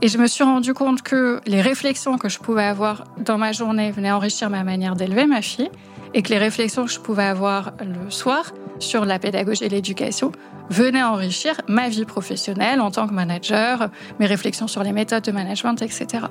[0.00, 3.50] Et je me suis rendu compte que les réflexions que je pouvais avoir dans ma
[3.50, 5.70] journée venaient enrichir ma manière d'élever ma fille
[6.14, 10.30] et que les réflexions que je pouvais avoir le soir sur la pédagogie et l'éducation
[10.70, 13.88] venaient enrichir ma vie professionnelle en tant que manager,
[14.20, 16.26] mes réflexions sur les méthodes de management, etc.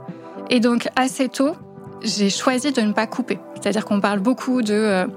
[0.49, 1.55] Et donc assez tôt,
[2.03, 3.37] j'ai choisi de ne pas couper.
[3.55, 5.07] C'est-à-dire qu'on parle beaucoup de euh,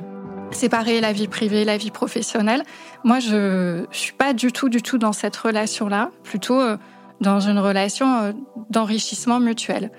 [0.51, 2.62] séparer la vie privée, la vie professionnelle.
[3.05, 6.77] Moi, je suis pas du tout, du tout dans cette relation-là, plutôt euh,
[7.20, 8.32] dans une relation euh,
[8.70, 9.90] d'enrichissement mutuel.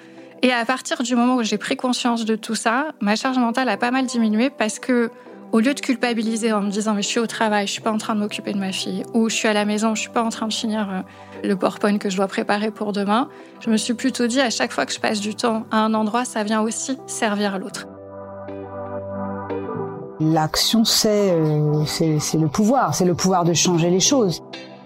[0.43, 3.69] Et à partir du moment où j'ai pris conscience de tout ça, ma charge mentale
[3.69, 5.11] a pas mal diminué parce que
[5.51, 7.91] au lieu de culpabiliser en me disant mais je suis au travail, je suis pas
[7.91, 10.09] en train de m'occuper de ma fille, ou je suis à la maison, je suis
[10.09, 13.69] pas en train de finir euh, le PowerPoint que je dois préparer pour demain, je
[13.69, 16.25] me suis plutôt dit à chaque fois que je passe du temps à un endroit,
[16.25, 17.87] ça vient aussi servir l'autre.
[20.19, 24.41] L'action, c'est euh, c'est le pouvoir, c'est le pouvoir de changer les choses.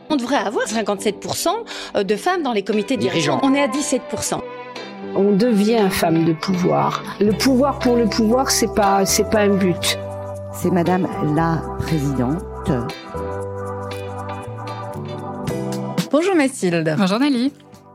[0.09, 3.39] On devrait avoir 57% de femmes dans les comités dirigeants.
[3.43, 4.41] On est à 17%
[5.15, 7.03] on devient femme de pouvoir.
[7.19, 9.97] Le pouvoir pour le pouvoir, c'est pas, c'est pas un but.
[10.53, 12.43] C'est Madame la Présidente.
[16.11, 16.95] Bonjour Mathilde.
[16.97, 17.51] Bonjour Nelly.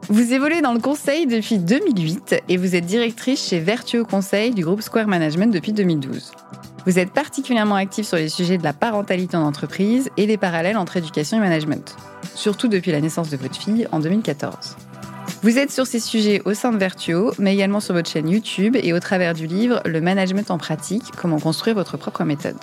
[0.08, 4.64] Vous évoluez dans le conseil depuis 2008 et vous êtes directrice chez Vertueux Conseil du
[4.64, 6.32] groupe Square Management depuis 2012.
[6.86, 10.78] Vous êtes particulièrement active sur les sujets de la parentalité en entreprise et les parallèles
[10.78, 11.96] entre éducation et management,
[12.34, 14.76] surtout depuis la naissance de votre fille en 2014.
[15.42, 18.76] Vous êtes sur ces sujets au sein de Vertuo, mais également sur votre chaîne YouTube
[18.80, 22.56] et au travers du livre Le management en pratique, comment construire votre propre méthode.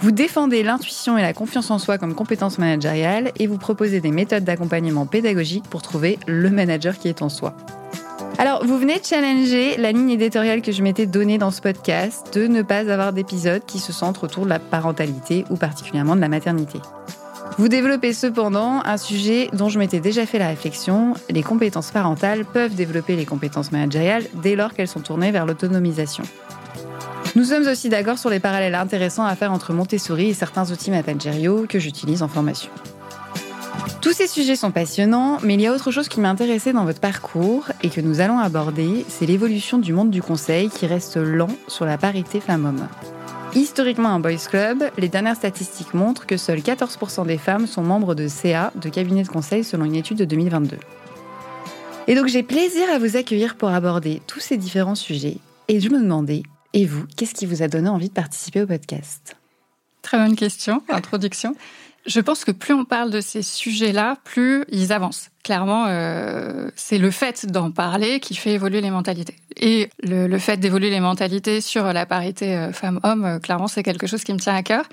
[0.00, 4.12] Vous défendez l'intuition et la confiance en soi comme compétences managériales et vous proposez des
[4.12, 7.56] méthodes d'accompagnement pédagogique pour trouver le manager qui est en soi.
[8.36, 12.46] Alors, vous venez challenger la ligne éditoriale que je m'étais donnée dans ce podcast de
[12.46, 16.28] ne pas avoir d'épisode qui se centre autour de la parentalité ou particulièrement de la
[16.28, 16.78] maternité.
[17.56, 21.14] Vous développez cependant un sujet dont je m'étais déjà fait la réflexion.
[21.28, 26.22] Les compétences parentales peuvent développer les compétences managériales dès lors qu'elles sont tournées vers l'autonomisation.
[27.34, 30.90] Nous sommes aussi d'accord sur les parallèles intéressants à faire entre Montessori et certains outils
[30.90, 32.70] managériaux que j'utilise en formation.
[34.08, 36.98] Tous ces sujets sont passionnants, mais il y a autre chose qui m'intéressait dans votre
[36.98, 41.54] parcours et que nous allons aborder, c'est l'évolution du monde du conseil qui reste lent
[41.66, 42.88] sur la parité femme-homme.
[43.54, 48.14] Historiquement un boys club, les dernières statistiques montrent que seuls 14% des femmes sont membres
[48.14, 50.78] de CA, de cabinet de conseil, selon une étude de 2022.
[52.06, 55.36] Et donc j'ai plaisir à vous accueillir pour aborder tous ces différents sujets.
[55.68, 58.66] Et je me demandais, et vous, qu'est-ce qui vous a donné envie de participer au
[58.66, 59.36] podcast?
[60.00, 61.54] Très bonne question, introduction.
[62.08, 65.28] Je pense que plus on parle de ces sujets-là, plus ils avancent.
[65.44, 69.36] Clairement, euh, c'est le fait d'en parler qui fait évoluer les mentalités.
[69.56, 73.82] Et le, le fait d'évoluer les mentalités sur la parité euh, femmes-hommes, euh, clairement, c'est
[73.82, 74.84] quelque chose qui me tient à cœur.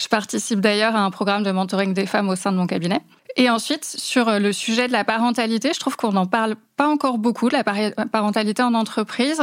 [0.00, 3.00] Je participe d'ailleurs à un programme de mentoring des femmes au sein de mon cabinet.
[3.36, 7.18] Et ensuite, sur le sujet de la parentalité, je trouve qu'on n'en parle pas encore
[7.18, 7.62] beaucoup, de la
[8.06, 9.42] parentalité en entreprise.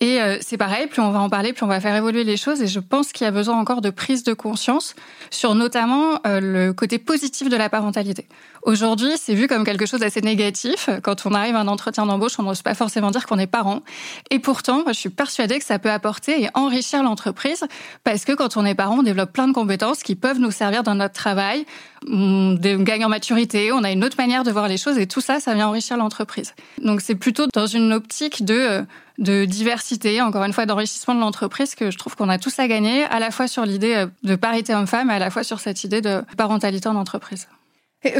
[0.00, 2.36] Et euh, c'est pareil, plus on va en parler, plus on va faire évoluer les
[2.36, 2.60] choses.
[2.62, 4.94] Et je pense qu'il y a besoin encore de prise de conscience
[5.30, 8.26] sur notamment euh, le côté positif de la parentalité.
[8.62, 10.88] Aujourd'hui, c'est vu comme quelque chose d'assez négatif.
[11.02, 13.82] Quand on arrive à un entretien d'embauche, on n'ose pas forcément dire qu'on est parent.
[14.30, 17.64] Et pourtant, je suis persuadée que ça peut apporter et enrichir l'entreprise
[18.04, 20.82] parce que quand on est parent, on développe plein de compétences qui peuvent nous servir
[20.82, 21.66] dans notre travail.
[22.08, 25.20] On gagne en maturité, on a une autre manière de voir les choses et tout
[25.20, 26.54] ça, ça vient enrichir l'entreprise.
[26.82, 28.82] Donc c'est plutôt dans une optique de euh,
[29.18, 32.66] de diversité, encore une fois d'enrichissement de l'entreprise que je trouve qu'on a tous à
[32.66, 35.60] gagner, à la fois sur l'idée euh, de parité homme-femme et à la fois sur
[35.60, 37.48] cette idée de parentalité en entreprise.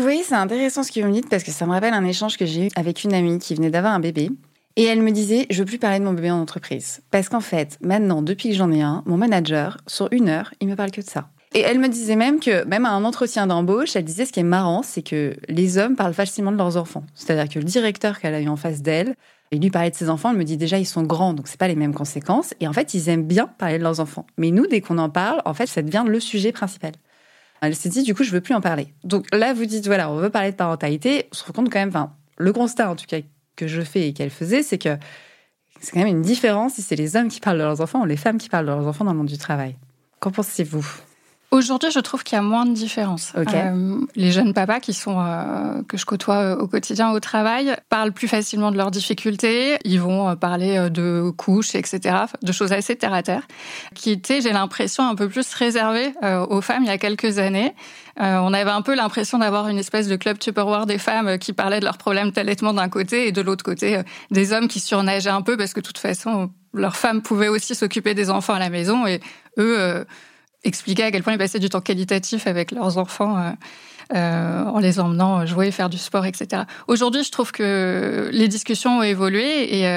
[0.03, 2.38] Oui, c'est intéressant ce que vous me dites parce que ça me rappelle un échange
[2.38, 4.31] que j'ai eu avec une amie qui venait d'avoir un bébé.
[4.77, 7.03] Et elle me disait, je veux plus parler de mon bébé en entreprise.
[7.11, 10.69] Parce qu'en fait, maintenant, depuis que j'en ai un, mon manager, sur une heure, il
[10.69, 11.28] me parle que de ça.
[11.55, 14.41] Et elle me disait même que, même à un entretien d'embauche, elle disait ce qui
[14.41, 17.05] est marrant, c'est que les hommes parlent facilement de leurs enfants.
[17.15, 19.15] C'est-à-dire que le directeur qu'elle a eu en face d'elle,
[19.53, 21.59] il lui parlait de ses enfants, elle me dit déjà ils sont grands, donc c'est
[21.59, 22.55] pas les mêmes conséquences.
[22.60, 24.27] Et en fait, ils aiment bien parler de leurs enfants.
[24.37, 26.93] Mais nous, dès qu'on en parle, en fait, ça devient le sujet principal.
[27.60, 28.88] Elle s'est dit, du coup, je veux plus en parler.
[29.05, 31.29] Donc là, vous dites, voilà, on veut parler de parentalité.
[31.32, 33.19] On se rend compte quand même, enfin, le constat, en tout cas,
[33.56, 34.99] que je fais et qu'elle faisait, c'est que
[35.81, 38.06] c'est quand même une différence si c'est les hommes qui parlent de leurs enfants ou
[38.06, 39.76] les femmes qui parlent de leurs enfants dans le monde du travail.
[40.20, 40.85] Qu'en pensez-vous?
[41.55, 43.33] Aujourd'hui, je trouve qu'il y a moins de différence.
[43.37, 47.77] Euh, les jeunes papas qui sont euh, que je côtoie euh, au quotidien au travail
[47.89, 49.77] parlent plus facilement de leurs difficultés.
[49.85, 53.47] Ils vont parler de couches, etc., de choses assez terre à terre,
[53.95, 56.12] qui étaient, j'ai l'impression, un peu plus réservées
[56.49, 57.73] aux femmes il y a quelques années.
[58.19, 61.79] on avait un peu l'impression d'avoir une espèce de club Tupperware des femmes qui parlaient
[61.79, 64.03] de leurs problèmes d'allaitement d'un côté et de l'autre côté
[64.33, 67.77] des hommes qui surnageaient un peu parce que de toute façon leurs femmes pouvaient aussi
[67.77, 69.21] s'occuper des enfants à la maison et
[69.59, 70.05] eux
[70.64, 73.37] expliquer à quel point ils passaient du temps qualitatif avec leurs enfants.
[73.38, 74.64] Euh.
[74.64, 76.64] en les emmenant jouer, faire du sport, etc.
[76.88, 79.88] Aujourd'hui, je trouve que les discussions ont évolué et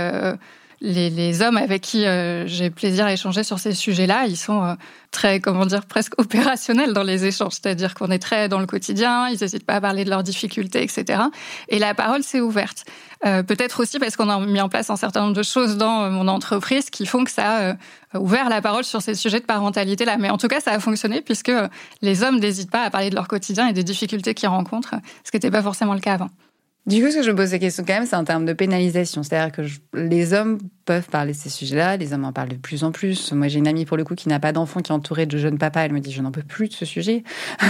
[0.79, 4.75] les, hommes avec qui euh, j'ai plaisir à échanger sur ces sujets-là, ils sont euh,
[5.11, 7.53] très, comment dire, presque opérationnels dans les échanges.
[7.53, 10.83] C'est-à-dire qu'on est très dans le quotidien, ils n'hésitent pas à parler de leurs difficultés,
[10.83, 11.23] etc.
[11.69, 12.85] Et la parole s'est ouverte.
[13.25, 16.11] Euh, peut-être aussi parce qu'on a mis en place un certain nombre de choses dans
[16.11, 17.71] mon entreprise qui font que ça
[18.13, 20.17] a ouvert la parole sur ces sujets de parentalité-là.
[20.17, 21.51] Mais en tout cas, ça a fonctionné puisque
[22.01, 25.31] les hommes n'hésitent pas à parler de leur quotidien et des difficultés qu'ils rencontrent, ce
[25.31, 26.29] qui n'était pas forcément le cas avant.
[26.87, 28.53] Du coup, ce que je me pose la question quand même, c'est en termes de
[28.53, 29.21] pénalisation.
[29.21, 29.61] C'est-à-dire que
[29.93, 33.33] les hommes peuvent parler de ces sujets-là, les hommes en parlent de plus en plus.
[33.33, 35.37] Moi, j'ai une amie pour le coup qui n'a pas d'enfant, qui est entourée de
[35.37, 35.81] jeunes papas.
[35.81, 37.25] Elle me dit, je n'en peux plus de ce sujet.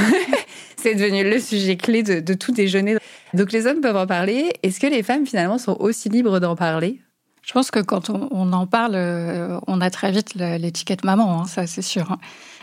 [0.78, 2.98] c'est devenu le sujet clé de, tout déjeuner.
[3.34, 4.54] Donc les hommes peuvent en parler.
[4.62, 7.02] Est-ce que les femmes, finalement, sont aussi libres d'en parler?
[7.42, 11.46] Je pense que quand on, en parle, euh, on a très vite l'étiquette maman, hein,
[11.46, 12.12] ça c'est sûr.
[12.12, 12.20] Hein.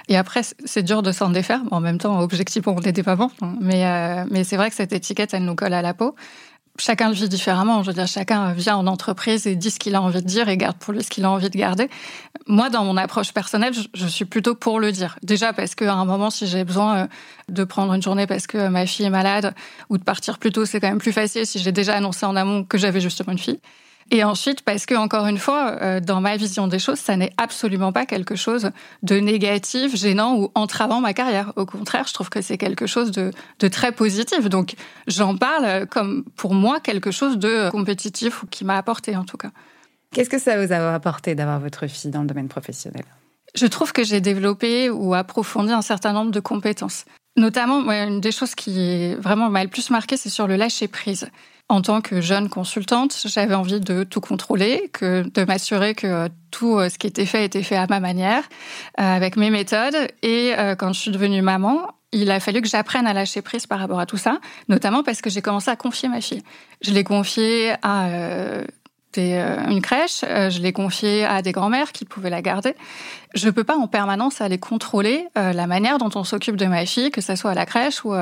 [0.08, 1.60] Et après, c'est dur de s'en défaire.
[1.70, 3.30] En même temps, objectivement, on n'était pas bon.
[3.60, 6.14] Mais, euh, mais c'est vrai que cette étiquette, elle nous colle à la peau.
[6.78, 7.82] Chacun le vit différemment.
[7.82, 10.48] Je veux dire, chacun vient en entreprise et dit ce qu'il a envie de dire
[10.48, 11.88] et garde pour lui ce qu'il a envie de garder.
[12.46, 15.16] Moi, dans mon approche personnelle, je, suis plutôt pour le dire.
[15.22, 17.06] Déjà parce qu'à un moment, si j'ai besoin euh,
[17.48, 19.54] de prendre une journée parce que ma fille est malade
[19.88, 22.34] ou de partir plus tôt, c'est quand même plus facile si j'ai déjà annoncé en
[22.34, 23.60] amont que j'avais justement une fille.
[24.10, 27.32] Et ensuite, parce que, encore une fois, euh, dans ma vision des choses, ça n'est
[27.36, 28.70] absolument pas quelque chose
[29.02, 31.52] de négatif, gênant ou entravant ma carrière.
[31.56, 33.30] Au contraire, je trouve que c'est quelque chose de,
[33.60, 34.48] de, très positif.
[34.48, 34.74] Donc,
[35.06, 39.38] j'en parle comme, pour moi, quelque chose de compétitif ou qui m'a apporté, en tout
[39.38, 39.50] cas.
[40.12, 43.04] Qu'est-ce que ça vous a apporté d'avoir votre fille dans le domaine professionnel?
[43.54, 47.04] Je trouve que j'ai développé ou approfondi un certain nombre de compétences.
[47.36, 51.28] Notamment, une des choses qui vraiment m'a le plus marqué, c'est sur le lâcher prise.
[51.68, 56.78] En tant que jeune consultante, j'avais envie de tout contrôler, que de m'assurer que tout
[56.78, 58.42] euh, ce qui était fait était fait à ma manière,
[59.00, 59.96] euh, avec mes méthodes.
[60.22, 63.66] Et euh, quand je suis devenue maman, il a fallu que j'apprenne à lâcher prise
[63.66, 66.42] par rapport à tout ça, notamment parce que j'ai commencé à confier ma fille.
[66.82, 68.08] Je l'ai confiée à
[69.18, 72.74] euh, une crèche, euh, je l'ai confiée à des grands-mères qui pouvaient la garder.
[73.34, 76.66] Je ne peux pas en permanence aller contrôler euh, la manière dont on s'occupe de
[76.66, 78.14] ma fille, que ce soit à la crèche ou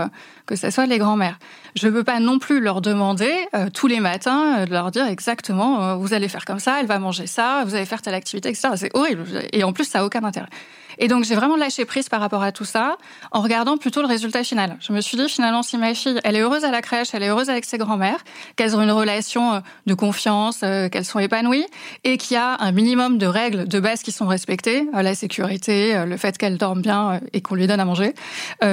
[0.47, 1.39] que ce soit les grands-mères.
[1.77, 3.33] Je ne peux pas non plus leur demander
[3.75, 7.27] tous les matins de leur dire exactement vous allez faire comme ça, elle va manger
[7.27, 8.71] ça, vous allez faire telle activité, etc.
[8.77, 9.25] C'est horrible.
[9.53, 10.49] Et en plus, ça n'a aucun intérêt.
[10.99, 12.97] Et donc, j'ai vraiment lâché prise par rapport à tout ça
[13.31, 14.77] en regardant plutôt le résultat final.
[14.81, 17.23] Je me suis dit, finalement, si ma fille, elle est heureuse à la crèche, elle
[17.23, 18.23] est heureuse avec ses grands-mères,
[18.57, 21.67] qu'elles ont une relation euh, de confiance, euh, qu'elles sont épanouies
[22.05, 25.15] et qu'il y a un minimum de règles de base qui sont respectées, euh, la
[25.15, 28.15] sécurité, le fait qu'elle dorme bien et qu'on lui donne à manger,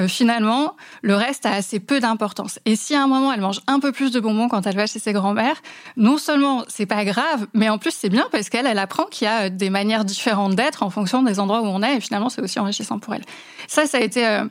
[0.08, 2.60] finalement, le reste a assez peu d'importance.
[2.66, 4.86] Et si à un moment, elle mange un peu plus de bonbons quand elle va
[4.86, 5.62] chez ses grands-mères,
[5.98, 9.26] non seulement c'est pas grave, mais en plus c'est bien parce qu'elle, elle apprend qu'il
[9.26, 12.42] y a des manières différentes d'être en fonction des endroits où on est finalement, c'est
[12.42, 13.24] aussi enrichissant pour elle.
[13.68, 14.44] Ça, ça a été euh,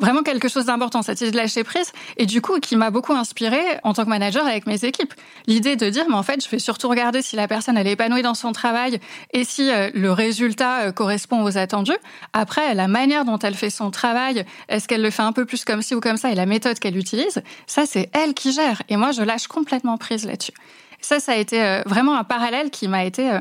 [0.00, 3.12] vraiment quelque chose d'important, cette idée de lâcher prise, et du coup, qui m'a beaucoup
[3.12, 5.14] inspirée en tant que manager avec mes équipes.
[5.46, 7.92] L'idée de dire, mais en fait, je vais surtout regarder si la personne, elle est
[7.92, 8.98] épanouie dans son travail
[9.32, 11.92] et si euh, le résultat euh, correspond aux attendus.
[12.32, 15.64] Après, la manière dont elle fait son travail, est-ce qu'elle le fait un peu plus
[15.64, 18.82] comme ci ou comme ça, et la méthode qu'elle utilise, ça, c'est elle qui gère.
[18.88, 20.52] Et moi, je lâche complètement prise là-dessus.
[21.00, 23.40] Ça, ça a été vraiment un parallèle qui m'a été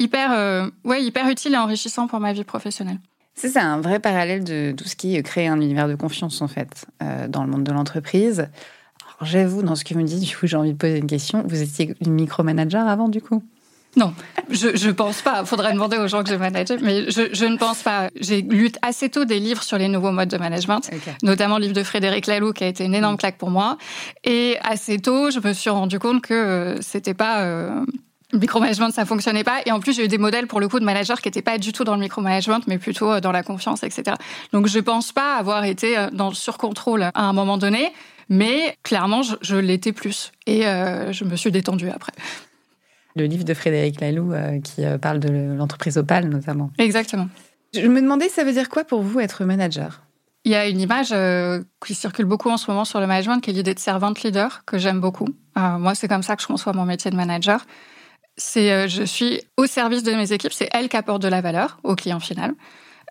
[0.00, 2.98] hyper, ouais, hyper utile et enrichissant pour ma vie professionnelle.
[3.34, 6.86] C'est un vrai parallèle de tout ce qui crée un univers de confiance, en fait,
[7.02, 8.48] euh, dans le monde de l'entreprise.
[9.22, 11.42] J'avoue, dans ce que vous me dites, du coup, j'ai envie de poser une question.
[11.46, 13.42] Vous étiez une micromanager avant, du coup?
[13.96, 14.12] Non,
[14.50, 15.40] je, ne pense pas.
[15.40, 18.10] Il faudrait demander aux gens que j'ai managé, mais je, ne pense pas.
[18.20, 20.90] J'ai lu assez tôt des livres sur les nouveaux modes de management,
[21.22, 23.78] notamment le livre de Frédéric Laloux qui a été une énorme claque pour moi.
[24.24, 27.84] Et assez tôt, je me suis rendu compte que euh, c'était pas euh,
[28.34, 29.60] le micromanagement, ça fonctionnait pas.
[29.64, 31.58] Et en plus, j'ai eu des modèles pour le coup de managers qui n'étaient pas
[31.58, 34.16] du tout dans le micromanagement, mais plutôt euh, dans la confiance, etc.
[34.52, 37.92] Donc, je pense pas avoir été euh, dans le surcontrôle à un moment donné,
[38.28, 40.32] mais clairement, je, l'étais plus.
[40.46, 42.12] Et euh, je me suis détendue après.
[43.16, 44.32] Le livre de Frédéric Laloux
[44.64, 46.72] qui parle de l'entreprise Opal, notamment.
[46.78, 47.28] Exactement.
[47.72, 50.02] Je me demandais, ça veut dire quoi pour vous être manager?
[50.44, 51.14] Il y a une image
[51.86, 54.64] qui circule beaucoup en ce moment sur le management, qui est l'idée de servante leader,
[54.64, 55.28] que j'aime beaucoup.
[55.54, 57.64] moi, c'est comme ça que je conçois mon métier de manager
[58.36, 61.40] c'est euh, je suis au service de mes équipes, c'est elles qui apportent de la
[61.40, 62.54] valeur au client final.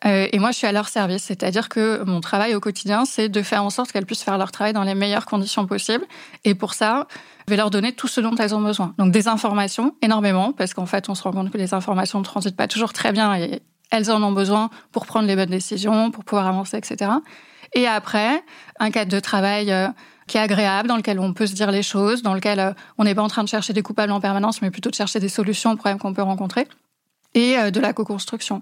[0.06, 3.30] Euh, et moi, je suis à leur service, c'est-à-dire que mon travail au quotidien, c'est
[3.30, 6.06] de faire en sorte qu'elles puissent faire leur travail dans les meilleures conditions possibles.
[6.44, 7.08] Et pour ça,
[7.48, 8.94] je vais leur donner tout ce dont elles ont besoin.
[8.98, 12.25] Donc des informations, énormément, parce qu'en fait, on se rend compte que les informations ne
[12.25, 13.62] transitent pas toujours très bien et
[13.92, 17.12] elles en ont besoin pour prendre les bonnes décisions, pour pouvoir avancer, etc.
[17.74, 18.44] Et après,
[18.80, 19.88] un cadre de travail euh,
[20.27, 23.03] qui est agréable, dans lequel on peut se dire les choses, dans lequel euh, on
[23.03, 25.30] n'est pas en train de chercher des coupables en permanence, mais plutôt de chercher des
[25.30, 26.68] solutions aux problèmes qu'on peut rencontrer,
[27.34, 28.62] et euh, de la co-construction.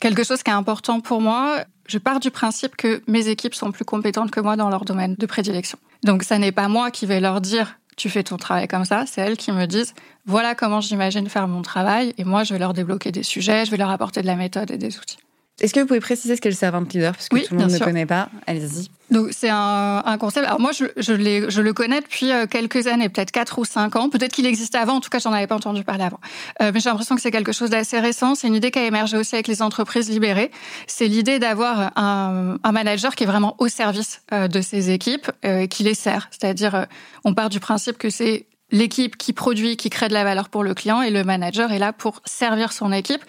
[0.00, 3.72] Quelque chose qui est important pour moi, je pars du principe que mes équipes sont
[3.72, 5.78] plus compétentes que moi dans leur domaine de prédilection.
[6.04, 9.04] Donc ça n'est pas moi qui vais leur dire tu fais ton travail comme ça,
[9.06, 9.94] c'est elles qui me disent
[10.26, 13.70] voilà comment j'imagine faire mon travail et moi je vais leur débloquer des sujets, je
[13.70, 15.16] vais leur apporter de la méthode et des outils.
[15.60, 17.70] Est-ce que vous pouvez préciser ce qu'est le servant leader Parce que tout le monde
[17.70, 18.28] ne connaît pas.
[18.46, 18.90] Allez-y.
[19.10, 20.46] Donc c'est un, un, concept.
[20.46, 23.96] Alors moi je, je, je, le connais depuis euh, quelques années, peut-être quatre ou cinq
[23.96, 24.10] ans.
[24.10, 24.94] Peut-être qu'il existait avant.
[24.96, 26.20] En tout cas, j'en avais pas entendu parler avant.
[26.60, 28.34] Euh, mais j'ai l'impression que c'est quelque chose d'assez récent.
[28.34, 30.50] C'est une idée qui a émergé aussi avec les entreprises libérées.
[30.88, 35.30] C'est l'idée d'avoir un, un, manager qui est vraiment au service euh, de ses équipes,
[35.44, 36.28] euh, qui les sert.
[36.32, 36.86] C'est-à-dire,
[37.24, 40.64] on part du principe que c'est l'équipe qui produit, qui crée de la valeur pour
[40.64, 43.24] le client et le manager est là pour servir son équipe.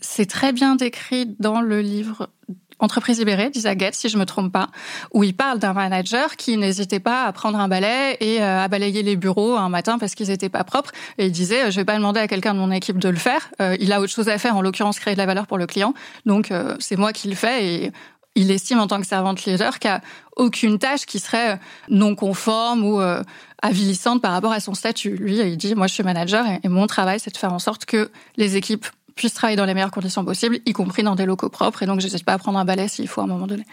[0.00, 2.28] C'est très bien décrit dans le livre
[2.80, 4.68] Entreprise libérée d'Isaac Getz, si je me trompe pas,
[5.12, 8.68] où il parle d'un manager qui n'hésitait pas à prendre un balai et euh, à
[8.68, 10.90] balayer les bureaux un matin parce qu'ils étaient pas propres.
[11.18, 13.16] Et il disait, euh, je vais pas demander à quelqu'un de mon équipe de le
[13.16, 13.50] faire.
[13.60, 15.66] Euh, il a autre chose à faire, en l'occurrence créer de la valeur pour le
[15.66, 15.92] client.
[16.24, 17.92] Donc c'est moi qui le fais et
[18.34, 20.00] il estime en tant que servante leader qu'il n'y a
[20.36, 23.00] aucune tâche qui serait non conforme ou
[23.62, 25.16] avilissante par rapport à son statut.
[25.16, 27.84] Lui, il dit, moi je suis manager et, mon travail, c'est de faire en sorte
[27.84, 28.86] que les équipes
[29.16, 31.82] puissent travailler dans les meilleures conditions possibles, y compris dans des locaux propres.
[31.82, 33.64] Et donc, je n'hésite pas à prendre un balai s'il faut à un moment donné.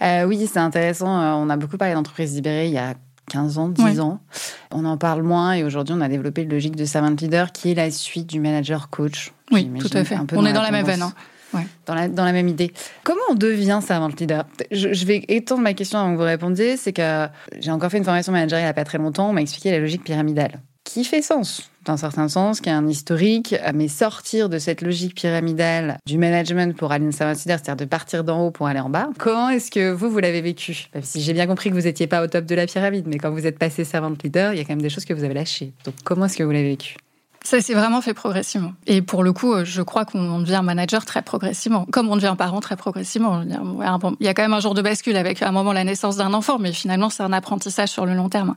[0.00, 1.20] Euh, oui, c'est intéressant.
[1.20, 2.94] Euh, on a beaucoup parlé d'entreprises libérées il y a
[3.30, 4.20] 15 ans, 10 ans.
[4.70, 7.70] On en parle moins et aujourd'hui, on a développé le logique de servant leader qui
[7.70, 9.32] est la suite du manager coach.
[9.50, 10.16] Oui, tout à fait.
[10.32, 11.02] On est dans la, même veine.
[11.02, 11.12] Hein.
[11.86, 12.72] Dans, la, même idée.
[13.04, 16.76] Comment on devient servant leader je, vais étendre ma question avant que vous répondiez.
[16.76, 17.26] C'est que
[17.58, 19.30] j'ai encore fait une formation managériale il n'y a pas très longtemps.
[19.30, 21.70] On m'a expliqué la logique pyramidale qui fait sens?
[21.84, 26.76] D'un certain sens, qui a un historique, mais sortir de cette logique pyramidale du management
[26.76, 29.08] pour aller une servant leader, c'est-à-dire de partir d'en haut pour aller en bas.
[29.18, 30.88] Comment est-ce que vous, vous l'avez vécu?
[31.02, 33.30] Si j'ai bien compris que vous n'étiez pas au top de la pyramide, mais quand
[33.30, 35.34] vous êtes passé servant leader, il y a quand même des choses que vous avez
[35.34, 35.72] lâchées.
[35.84, 36.96] Donc comment est-ce que vous l'avez vécu?
[37.44, 38.72] Ça s'est vraiment fait progressivement.
[38.86, 42.60] Et pour le coup, je crois qu'on devient manager très progressivement, comme on devient parent
[42.60, 43.42] très progressivement.
[43.42, 46.16] Il y a quand même un jour de bascule avec à un moment la naissance
[46.16, 48.54] d'un enfant, mais finalement c'est un apprentissage sur le long terme.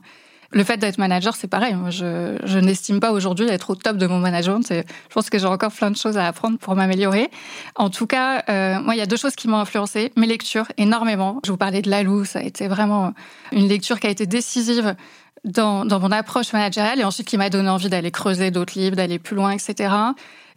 [0.52, 1.74] Le fait d'être manager, c'est pareil.
[1.90, 4.64] Je n'estime pas aujourd'hui être au top de mon management.
[4.70, 7.30] Je pense que j'ai encore plein de choses à apprendre pour m'améliorer.
[7.74, 10.12] En tout cas, euh, moi, il y a deux choses qui m'ont influencé.
[10.16, 11.40] Mes lectures, énormément.
[11.44, 13.12] Je vous parlais de Lalou, ça a été vraiment
[13.52, 14.94] une lecture qui a été décisive
[15.46, 19.18] dans, mon approche managériale et ensuite qui m'a donné envie d'aller creuser d'autres livres, d'aller
[19.18, 19.94] plus loin, etc.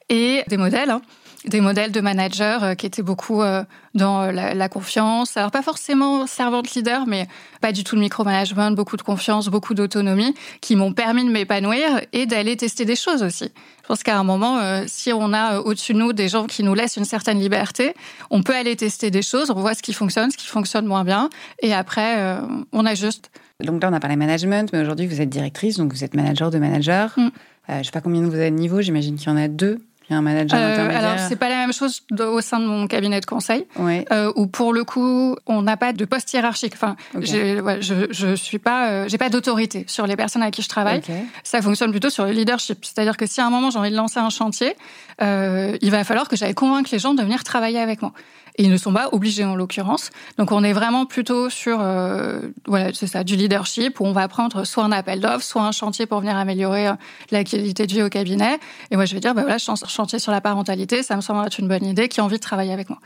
[0.10, 0.90] Et des modèles.
[0.90, 1.02] Hein
[1.46, 5.38] des modèles de managers euh, qui étaient beaucoup euh, dans euh, la, la, confiance.
[5.38, 7.28] Alors pas forcément servante leader, mais
[7.62, 12.02] pas du tout le micromanagement, beaucoup de confiance, beaucoup d'autonomie, qui m'ont permis de m'épanouir
[12.14, 13.52] et d'aller tester des choses aussi.
[13.82, 16.76] Je pense qu'à un moment, si on a au-dessus de nous des gens qui nous
[16.76, 17.96] laissent une certaine liberté,
[18.30, 21.04] on peut aller tester des choses, on voit ce qui fonctionne, ce qui fonctionne moins
[21.04, 21.32] bien,
[21.64, 22.38] et après,
[22.72, 23.32] on ajuste.
[23.64, 26.50] Donc là, on a parlé management, mais aujourd'hui, vous êtes directrice, donc vous êtes manager
[26.50, 27.14] de manager.
[27.18, 27.30] Mm.
[27.70, 29.80] Euh, je sais pas combien vous avez de niveau, j'imagine qu'il y en a deux
[30.16, 33.20] un manager euh, intermédiaire Alors, c'est pas la même chose au sein de mon cabinet
[33.20, 36.74] de conseil, euh, où pour le coup, on n'a pas de poste hiérarchique.
[36.74, 40.70] Enfin, je, je suis pas, euh, j'ai pas d'autorité sur les personnes avec qui je
[40.70, 41.02] travaille.
[41.44, 42.84] Ça fonctionne plutôt sur le leadership.
[42.84, 44.76] C'est-à-dire que si à un moment j'ai envie de lancer un chantier,
[45.22, 48.14] euh, il va falloir que j'aille convaincre les gens de venir travailler avec moi.
[48.58, 50.10] Et ils ne sont pas obligés en l'occurrence.
[50.38, 54.28] Donc on est vraiment plutôt sur euh, voilà, c'est ça, du leadership où on va
[54.28, 56.94] prendre soit un appel d'offres, soit un chantier pour venir améliorer euh,
[57.32, 58.60] la qualité de vie au cabinet.
[58.92, 61.60] Et moi je vais dire bah voilà, chantier sur la parentalité, ça me semble être
[61.60, 63.00] une bonne idée, qui a envie de travailler avec moi.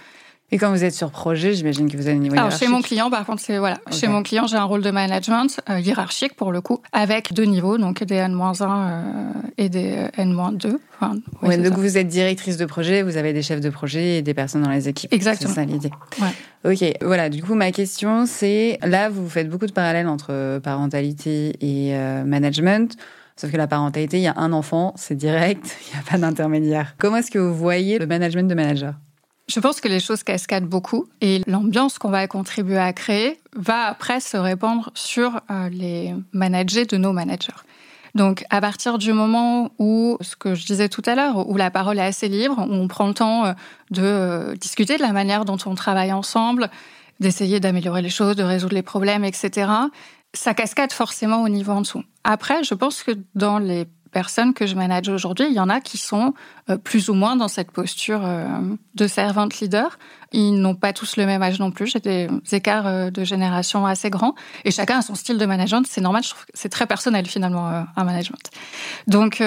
[0.53, 2.83] Et quand vous êtes sur projet, j'imagine que vous avez un niveau Alors, Chez mon
[2.83, 3.79] client, par contre, c'est voilà.
[3.91, 7.45] Chez mon client, j'ai un rôle de management euh, hiérarchique pour le coup, avec deux
[7.45, 10.77] niveaux, donc des N-1 euh, et des N-2.
[11.00, 14.22] Enfin, ouais, donc vous êtes directrice de projet, vous avez des chefs de projet et
[14.22, 15.12] des personnes dans les équipes.
[15.12, 15.50] Exactement.
[15.50, 15.89] C'est ça l'idée.
[16.22, 16.72] Ouais.
[16.72, 17.29] Ok, voilà.
[17.29, 22.24] Du coup, ma question, c'est là, vous faites beaucoup de parallèles entre parentalité et euh,
[22.25, 22.95] management.
[23.38, 26.19] Sauf que la parentalité, il y a un enfant, c'est direct, il n'y a pas
[26.19, 26.93] d'intermédiaire.
[27.00, 28.93] Comment est-ce que vous voyez le management de manager?
[29.48, 33.86] Je pense que les choses cascadent beaucoup et l'ambiance qu'on va contribuer à créer va
[33.86, 37.54] après se répandre sur euh, les managers de nos managers.
[38.16, 41.72] Donc, à partir du moment où, ce que je disais tout à l'heure, où la
[41.72, 43.54] parole est assez libre, où on prend le temps euh,
[43.90, 46.70] de euh, discuter de la manière dont on travaille ensemble,
[47.20, 49.72] d'essayer d'améliorer les choses, de résoudre les problèmes, etc.,
[50.36, 52.04] ça cascade forcément au niveau en dessous.
[52.24, 55.82] Après, je pense que dans les personnes que je manage aujourd'hui, il y en a
[55.82, 56.34] qui sont
[56.70, 58.48] euh, plus ou moins dans cette posture euh,
[58.96, 59.98] de servante leader.
[60.32, 61.88] Ils n'ont pas tous le même âge non plus.
[61.88, 64.36] J'ai des écarts euh, de génération assez grands.
[64.63, 65.86] Et chacun a son style de management.
[65.89, 66.24] C'est normal.
[66.24, 68.50] Je trouve que c'est très personnel finalement un management.
[69.08, 69.43] Donc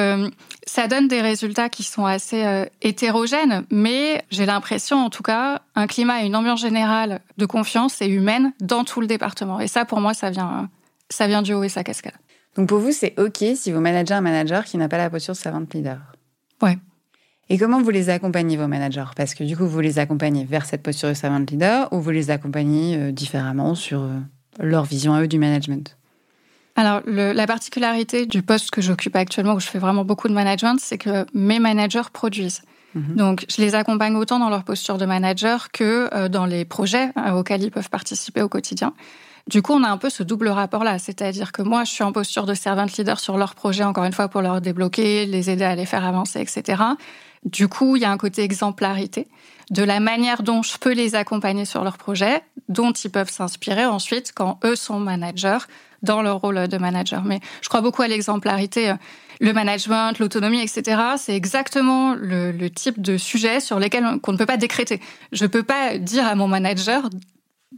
[0.67, 3.65] ça donne des résultats qui sont assez hétérogènes.
[3.71, 8.07] Mais j'ai l'impression, en tout cas, un climat et une ambiance générale de confiance et
[8.07, 9.61] humaine dans tout le département.
[9.61, 10.69] Et ça, pour moi, ça vient,
[11.09, 12.15] ça vient du haut et ça cascade.
[12.57, 15.35] Donc pour vous, c'est OK si vous managez un manager qui n'a pas la posture
[15.35, 15.99] de servant leader
[16.63, 16.79] Ouais.
[17.49, 19.05] Et comment vous les accompagnez, vos managers?
[19.15, 22.11] Parce que du coup, vous les accompagnez vers cette posture de servant leader ou vous
[22.11, 24.19] les accompagnez euh, différemment sur euh,
[24.59, 25.97] leur vision à eux du management?
[26.75, 30.35] Alors, le, la particularité du poste que j'occupe actuellement, où je fais vraiment beaucoup de
[30.35, 32.63] management, c'est que mes managers produisent.
[32.95, 33.15] Mhm.
[33.15, 37.11] Donc, je les accompagne autant dans leur posture de manager que euh, dans les projets
[37.33, 38.93] auxquels ils peuvent participer au quotidien.
[39.49, 42.11] Du coup, on a un peu ce double rapport-là, c'est-à-dire que moi, je suis en
[42.11, 45.65] posture de servant leader sur leur projet, encore une fois, pour leur débloquer, les aider
[45.65, 46.83] à les faire avancer, etc.
[47.45, 49.29] Du coup, il y a un côté exemplarité
[49.71, 53.85] de la manière dont je peux les accompagner sur leur projet, dont ils peuvent s'inspirer
[53.85, 55.59] ensuite quand eux sont managers
[56.03, 57.23] dans leur rôle de manager.
[57.23, 58.95] Mais je crois beaucoup à l'exemplarité.
[59.41, 61.01] Le management, l'autonomie, etc.
[61.19, 65.01] C'est exactement le, type de sujet sur lesquels qu'on ne peut pas décréter.
[65.31, 67.09] Je peux pas dire à mon manager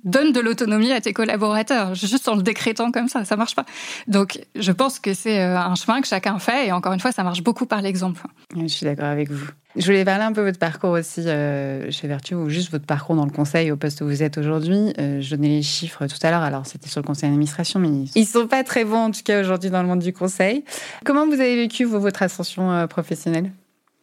[0.04, 3.64] donne de l'autonomie à tes collaborateurs, juste en le décrétant comme ça, ça marche pas.
[4.07, 7.12] Donc, je pense que c'est euh, un chemin que chacun fait, et encore une fois,
[7.12, 8.23] ça marche beaucoup par l'exemple.
[8.57, 9.47] Je suis d'accord avec vous.
[9.76, 12.87] Je voulais parler un peu de votre parcours aussi euh, chez Vertu, ou juste votre
[12.87, 14.92] parcours dans le conseil au poste où vous êtes aujourd'hui.
[14.99, 17.88] Euh, je donnais les chiffres tout à l'heure, alors c'était sur le conseil d'administration, mais
[18.14, 20.64] ils sont pas très bons en tout cas aujourd'hui dans le monde du conseil.
[21.04, 23.52] Comment vous avez vécu votre ascension professionnelle?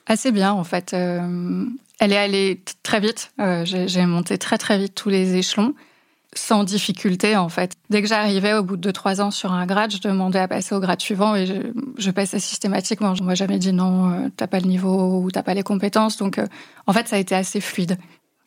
[0.08, 0.96] Assez bien en fait.
[2.00, 3.32] Elle est allée très vite.
[3.40, 5.74] Euh, j'ai monté très très vite tous les échelons,
[6.34, 7.74] sans difficulté en fait.
[7.90, 10.76] Dès que j'arrivais au bout de 2-3 ans sur un grade, je demandais à passer
[10.76, 11.46] au grade suivant et
[11.98, 13.16] je, passais systématiquement.
[13.16, 16.18] Je ne jamais dit non, euh, t'as pas le niveau ou t'as pas les compétences.
[16.18, 16.48] Donc euh,
[16.88, 17.98] en fait, ça a été assez fluide.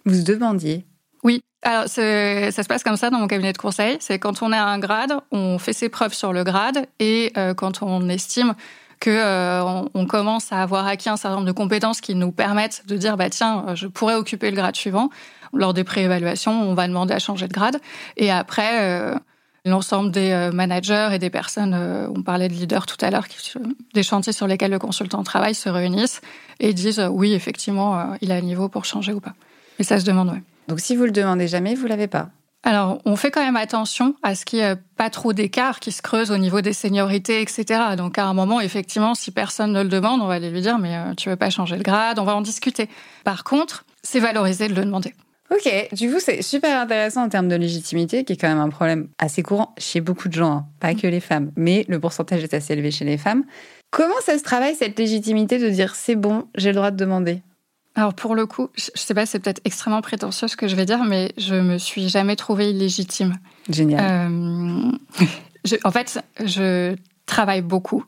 [0.05, 0.85] Vous demandiez?
[1.25, 1.43] Oui.
[1.63, 1.99] Alors, ça
[2.53, 3.97] se passe comme ça dans mon cabinet de conseil.
[3.99, 7.33] C'est quand on est à un grade, on fait ses preuves sur le grade et
[7.57, 8.55] quand on estime
[9.01, 12.85] que euh, on, commence à avoir acquis un certain nombre de compétences qui nous permettent
[12.87, 15.11] de dire bah tiens, je pourrais occuper le grade suivant.
[15.53, 17.79] Lors des préévaluations, on va demander à changer de grade.
[18.17, 19.15] Et après, euh,
[19.65, 21.75] l'ensemble des euh, managers et des personnes,
[22.15, 23.27] on parlait de leaders tout à l'heure,
[23.95, 26.21] des chantiers sur lesquels le consultant travaille, se réunissent
[26.61, 29.35] et disent oui, effectivement, il a un niveau pour changer ou pas.
[29.79, 30.41] Et ça se demande, oui.
[30.67, 32.29] Donc si vous le demandez jamais, vous l'avez pas
[32.65, 35.93] alors, on fait quand même attention à ce qu'il n'y ait pas trop d'écart qui
[35.93, 37.65] se creuse au niveau des seniorités, etc.
[37.97, 40.79] Donc, à un moment, effectivement, si personne ne le demande, on va aller lui dire,
[40.79, 42.89] mais euh, tu veux pas changer de grade, on va en discuter.
[43.25, 45.15] Par contre, c'est valorisé de le demander.
[45.51, 48.69] Ok, du coup, c'est super intéressant en termes de légitimité, qui est quand même un
[48.69, 50.67] problème assez courant chez beaucoup de gens, hein.
[50.79, 53.45] pas que les femmes, mais le pourcentage est assez élevé chez les femmes.
[53.91, 57.41] Comment ça se travaille, cette légitimité de dire c'est bon, j'ai le droit de demander?
[57.99, 60.87] Alors pour le coup, je sais pas, c'est peut-être extrêmement prétentieux ce que je vais
[60.87, 63.39] dire, mais je me suis jamais trouvée illégitime.
[63.69, 64.31] Génial.
[64.31, 65.27] Euh,
[65.85, 66.95] en fait, je
[67.27, 68.05] travaille beaucoup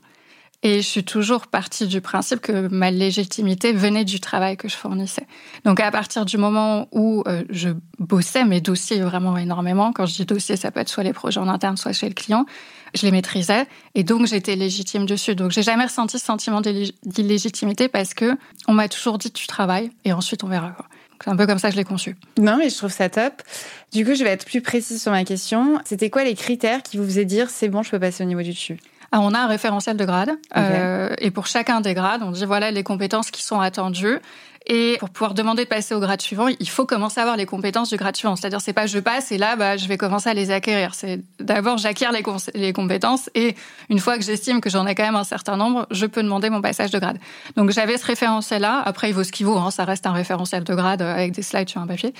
[0.62, 4.76] et je suis toujours partie du principe que ma légitimité venait du travail que je
[4.76, 5.26] fournissais.
[5.64, 10.14] Donc à partir du moment où euh, je bossais mes dossiers vraiment énormément, quand je
[10.14, 12.46] dis dossier, ça peut être soit les projets en interne, soit chez le client,
[12.94, 15.34] je les maîtrisais et donc j'étais légitime dessus.
[15.34, 18.36] Donc j'ai jamais ressenti ce sentiment d'illégitimité parce que
[18.68, 20.74] on m'a toujours dit tu travailles et ensuite on verra.
[21.22, 22.16] C'est un peu comme ça que je l'ai conçu.
[22.38, 23.42] Non, mais je trouve ça top.
[23.92, 25.78] Du coup, je vais être plus précise sur ma question.
[25.84, 28.40] C'était quoi les critères qui vous faisaient dire c'est bon, je peux passer au niveau
[28.40, 28.78] du dessus?
[29.12, 32.44] Alors, on a un référentiel de grade euh, et pour chacun des grades, on dit
[32.44, 34.18] voilà les compétences qui sont attendues
[34.72, 37.44] et pour pouvoir demander de passer au grade suivant, il faut commencer à avoir les
[37.44, 38.36] compétences du grade suivant.
[38.36, 40.94] C'est-à-dire, c'est pas je passe et là, bah, je vais commencer à les acquérir.
[40.94, 42.06] C'est d'abord j'acquiers
[42.54, 43.56] les, compétences et
[43.88, 46.50] une fois que j'estime que j'en ai quand même un certain nombre, je peux demander
[46.50, 47.18] mon passage de grade.
[47.56, 48.80] Donc j'avais ce référentiel-là.
[48.84, 49.58] Après, il vaut ce qu'il vaut.
[49.58, 49.72] Hein.
[49.72, 52.14] Ça reste un référentiel de grade avec des slides sur un papier.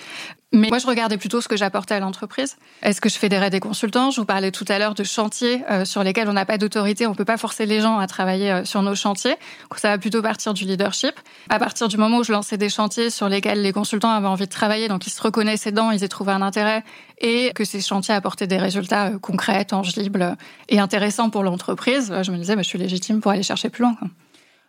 [0.53, 2.57] Mais moi, je regardais plutôt ce que j'apportais à l'entreprise.
[2.83, 4.11] Est-ce que je fédérais des consultants?
[4.11, 7.07] Je vous parlais tout à l'heure de chantiers euh, sur lesquels on n'a pas d'autorité.
[7.07, 9.37] On peut pas forcer les gens à travailler euh, sur nos chantiers.
[9.77, 11.13] Ça va plutôt partir du leadership.
[11.51, 14.47] À partir du moment où je lançais des chantiers sur lesquels les consultants avaient envie
[14.47, 16.83] de travailler, donc ils se reconnaissaient dedans, ils y trouvé un intérêt,
[17.19, 20.37] et que ces chantiers apportaient des résultats euh, concrets, tangibles
[20.71, 23.83] et intéressants pour l'entreprise, je me disais, bah, je suis légitime pour aller chercher plus
[23.83, 23.95] loin.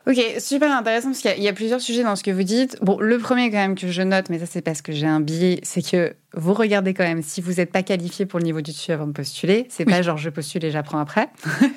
[0.06, 2.78] Ok, super intéressant parce qu'il y, a plusieurs sujets dans ce que vous dites.
[2.82, 5.22] Bon, le premier quand même que je note, mais ça c'est parce que j'ai un
[5.22, 8.62] biais, c'est que vous regardez quand même si vous n'êtes pas qualifié pour le niveau
[8.62, 9.66] du dessus avant de postuler.
[9.70, 11.28] C'est pas genre je postule et j'apprends après.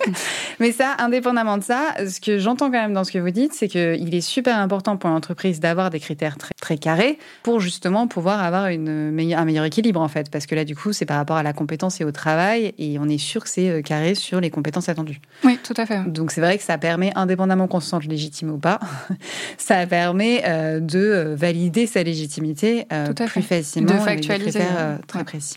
[0.60, 3.52] Mais ça, indépendamment de ça, ce que j'entends quand même dans ce que vous dites,
[3.52, 8.06] c'est qu'il est super important pour l'entreprise d'avoir des critères très, très carrés pour justement
[8.06, 10.30] pouvoir avoir une un meilleur équilibre en fait.
[10.30, 12.98] Parce que là, du coup, c'est par rapport à la compétence et au travail et
[13.00, 15.20] on est sûr que c'est euh, carré sur les compétences attendues.
[15.42, 16.04] Oui, tout à fait.
[16.06, 18.78] Donc c'est vrai que ça permet, indépendamment qu'on se sente légitime ou pas,
[19.58, 23.94] ça permet euh, de euh, valider sa légitimité plus facilement.
[23.94, 25.56] De factualiser euh, très précis.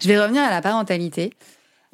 [0.00, 1.32] Je vais revenir à la parentalité.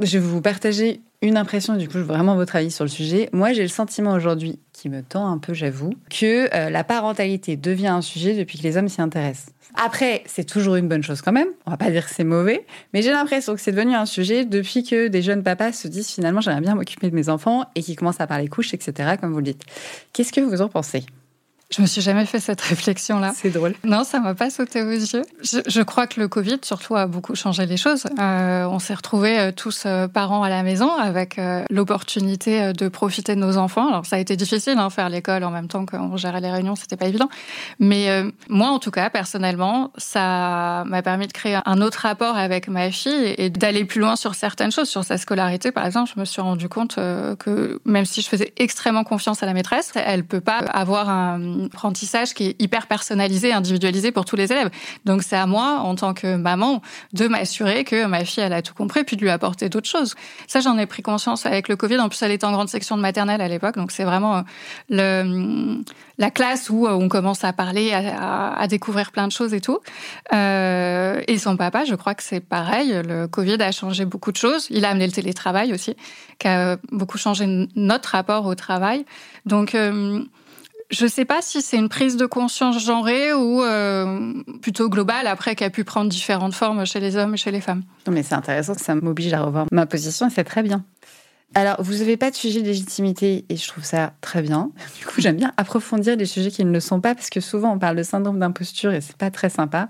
[0.01, 3.31] Je vais vous partager une impression, du coup, vraiment votre avis sur le sujet.
[3.33, 7.57] Moi, j'ai le sentiment aujourd'hui, qui me tend un peu, j'avoue, que euh, la parentalité
[7.57, 9.55] devient un sujet depuis que les hommes s'y intéressent.
[9.75, 11.49] Après, c'est toujours une bonne chose quand même.
[11.67, 14.45] On va pas dire que c'est mauvais, mais j'ai l'impression que c'est devenu un sujet
[14.45, 17.83] depuis que des jeunes papas se disent finalement j'aimerais bien m'occuper de mes enfants et
[17.83, 19.15] qui commencent à parler couches, etc.
[19.21, 19.65] Comme vous le dites.
[20.13, 21.05] Qu'est-ce que vous en pensez?
[21.75, 23.33] Je me suis jamais fait cette réflexion-là.
[23.35, 23.75] C'est drôle.
[23.83, 25.25] Non, ça m'a pas sauté aux yeux.
[25.43, 28.05] Je, je, crois que le Covid, surtout, a beaucoup changé les choses.
[28.17, 32.89] Euh, on s'est retrouvés euh, tous euh, parents à la maison avec euh, l'opportunité de
[32.89, 33.89] profiter de nos enfants.
[33.89, 36.77] Alors, ça a été difficile, hein, faire l'école en même temps qu'on gérait les réunions,
[36.77, 37.29] c'était pas évident.
[37.81, 42.37] Mais euh, moi, en tout cas, personnellement, ça m'a permis de créer un autre rapport
[42.37, 44.89] avec ma fille et d'aller plus loin sur certaines choses.
[44.89, 48.53] Sur sa scolarité, par exemple, je me suis rendu compte que même si je faisais
[48.59, 53.53] extrêmement confiance à la maîtresse, elle peut pas avoir un apprentissage qui est hyper personnalisé,
[53.53, 54.71] individualisé pour tous les élèves.
[55.05, 58.63] Donc c'est à moi, en tant que maman, de m'assurer que ma fille, elle a
[58.63, 60.15] tout compris, puis de lui apporter d'autres choses.
[60.47, 61.99] Ça, j'en ai pris conscience avec le Covid.
[61.99, 64.43] En plus, elle était en grande section de maternelle à l'époque, donc c'est vraiment euh,
[64.91, 65.83] le,
[66.19, 69.79] la classe où euh, on commence à parler, à, découvrir plein de choses et tout.
[70.33, 72.93] Euh, et son papa, je crois que c'est pareil.
[73.07, 74.67] Le Covid a changé beaucoup de choses.
[74.71, 75.97] Il a amené le télétravail aussi,
[76.39, 79.05] qui a beaucoup changé notre rapport au travail.
[79.47, 79.77] Donc
[80.95, 85.27] je ne sais pas si c'est une prise de conscience genrée ou euh, plutôt globale,
[85.27, 87.83] après, qui a pu prendre différentes formes chez les hommes et chez les femmes.
[88.07, 90.85] Non, mais c'est intéressant, ça m'oblige à revoir ma position et c'est très bien.
[91.57, 94.71] Alors, vous n'avez pas de sujet de légitimité et je trouve ça très bien.
[94.99, 97.73] Du coup, j'aime bien approfondir les sujets qui ne le sont pas parce que souvent
[97.73, 99.89] on parle de syndrome d'imposture et c'est pas très sympa.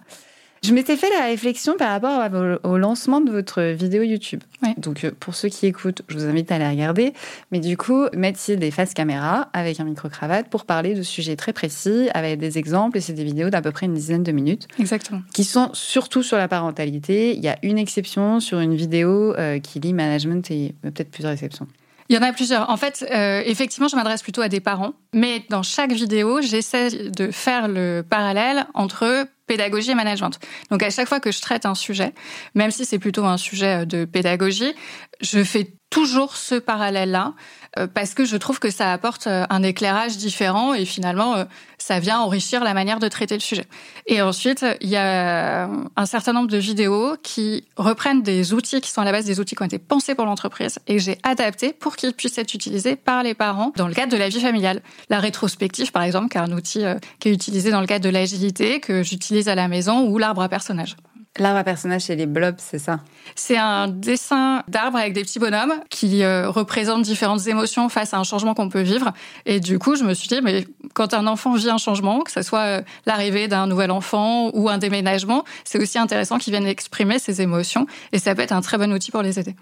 [0.64, 4.42] Je m'étais fait la réflexion par rapport au lancement de votre vidéo YouTube.
[4.78, 7.12] Donc, euh, pour ceux qui écoutent, je vous invite à aller regarder.
[7.52, 11.52] Mais du coup, mettiez des faces caméra avec un micro-cravate pour parler de sujets très
[11.52, 12.96] précis, avec des exemples.
[12.96, 14.66] Et c'est des vidéos d'à peu près une dizaine de minutes.
[14.78, 15.20] Exactement.
[15.34, 17.36] Qui sont surtout sur la parentalité.
[17.36, 21.32] Il y a une exception sur une vidéo euh, qui lit management et peut-être plusieurs
[21.32, 21.66] exceptions.
[22.08, 22.70] Il y en a plusieurs.
[22.70, 27.10] En fait, euh, effectivement, je m'adresse plutôt à des parents, mais dans chaque vidéo, j'essaie
[27.10, 30.38] de faire le parallèle entre pédagogie et management.
[30.70, 32.12] Donc à chaque fois que je traite un sujet,
[32.54, 34.74] même si c'est plutôt un sujet de pédagogie,
[35.20, 37.34] je fais toujours ce parallèle-là
[37.78, 41.44] euh, parce que je trouve que ça apporte euh, un éclairage différent et finalement euh,
[41.78, 43.64] ça vient enrichir la manière de traiter le sujet.
[44.08, 48.90] Et ensuite, il y a un certain nombre de vidéos qui reprennent des outils qui
[48.90, 51.18] sont à la base des outils qui ont été pensés pour l'entreprise et que j'ai
[51.22, 54.40] adaptés pour qu'ils puissent être utilisés par les parents dans le cadre de la vie
[54.40, 54.82] familiale.
[55.10, 56.82] La rétrospective, par exemple, qui est un outil
[57.20, 60.42] qui est utilisé dans le cadre de l'agilité, que j'utilise à la maison, ou l'arbre
[60.42, 60.96] à personnages.
[61.36, 63.00] L'arbre à personnage, c'est les blobs, c'est ça
[63.34, 68.18] C'est un dessin d'arbre avec des petits bonhommes qui euh, représentent différentes émotions face à
[68.18, 69.12] un changement qu'on peut vivre.
[69.44, 72.30] Et du coup, je me suis dit, mais quand un enfant vit un changement, que
[72.30, 76.68] ce soit euh, l'arrivée d'un nouvel enfant ou un déménagement, c'est aussi intéressant qu'ils viennent
[76.68, 77.88] exprimer ses émotions.
[78.12, 79.56] Et ça peut être un très bon outil pour les aider.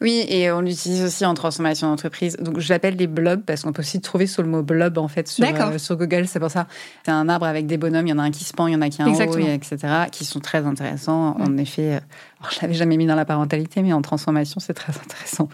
[0.00, 2.36] Oui, et on l'utilise aussi en transformation d'entreprise.
[2.36, 5.08] Donc, je l'appelle les blobs parce qu'on peut aussi trouver sur le mot blob, en
[5.08, 6.28] fait, sur, euh, sur Google.
[6.28, 6.68] C'est pour ça.
[7.04, 8.06] C'est un arbre avec des bonhommes.
[8.06, 9.44] Il y en a un qui se pend, il y en a qui Exactement.
[9.44, 9.78] haut, etc.,
[10.12, 11.36] qui sont très intéressants.
[11.40, 12.00] En effet, euh,
[12.40, 15.48] alors, je l'avais jamais mis dans la parentalité, mais en transformation, c'est très intéressant.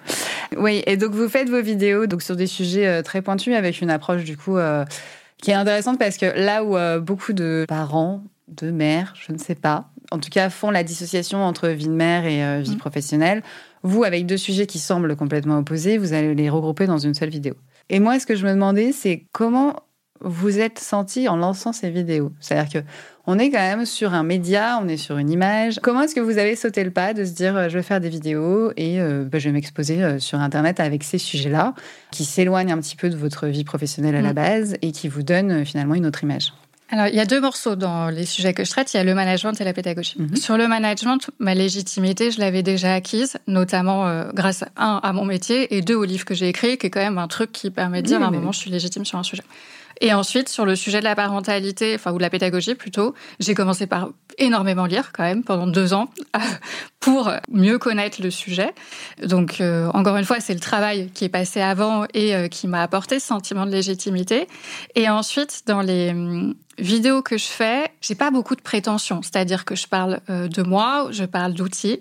[0.59, 3.81] Oui, et donc, vous faites vos vidéos donc sur des sujets euh, très pointus avec
[3.81, 4.85] une approche, du coup, euh,
[5.45, 9.39] qui est intéressante parce que là où euh, beaucoup de parents, de mères, je ne
[9.39, 12.75] sais pas, en tout cas, font la dissociation entre vie de mère et euh, vie
[12.75, 12.79] Mmh.
[12.79, 13.43] professionnelle,
[13.85, 17.29] vous, avec deux sujets qui semblent complètement opposés, vous allez les regrouper dans une seule
[17.31, 17.55] vidéo.
[17.91, 19.77] Et moi, ce que je me demandais, c'est comment
[20.21, 22.33] vous êtes senti en lançant ces vidéos?
[22.41, 22.87] C'est-à-dire que
[23.27, 25.81] on est quand même sur un média, on est sur une image.
[25.83, 28.01] Comment est-ce que vous avez sauté le pas de se dire euh, je vais faire
[28.01, 31.75] des vidéos et euh, bah, je vais m'exposer euh, sur Internet avec ces sujets-là
[32.11, 34.35] qui s'éloignent un petit peu de votre vie professionnelle à la Mm.
[34.35, 36.53] base et qui vous donnent finalement une autre image?
[36.91, 38.93] Alors, il y a deux morceaux dans les sujets que je traite.
[38.93, 40.15] Il y a le management et la pédagogie.
[40.19, 40.37] Mhm.
[40.37, 45.25] Sur le management, ma légitimité, je l'avais déjà acquise, notamment euh, grâce, un, à mon
[45.25, 47.71] métier et deux, au livre que j'ai écrit, qui est quand même un truc qui
[47.71, 49.43] permet de dire Oui, à un moment, je suis légitime sur un sujet.
[50.01, 53.55] Et ensuite, sur le sujet de la parentalité, enfin, ou de la pédagogie plutôt, j'ai
[53.55, 56.11] commencé par énormément lire quand même pendant deux ans
[57.01, 58.75] pour mieux connaître le sujet.
[59.25, 62.67] Donc, euh, encore une fois, c'est le travail qui est passé avant et euh, qui
[62.67, 64.49] m'a apporté ce sentiment de légitimité.
[64.97, 69.23] Et ensuite, dans les hum, vidéos que je fais, j'ai pas beaucoup de prétention.
[69.23, 72.01] C'est-à-dire que je parle euh, de moi, je parle d'outils.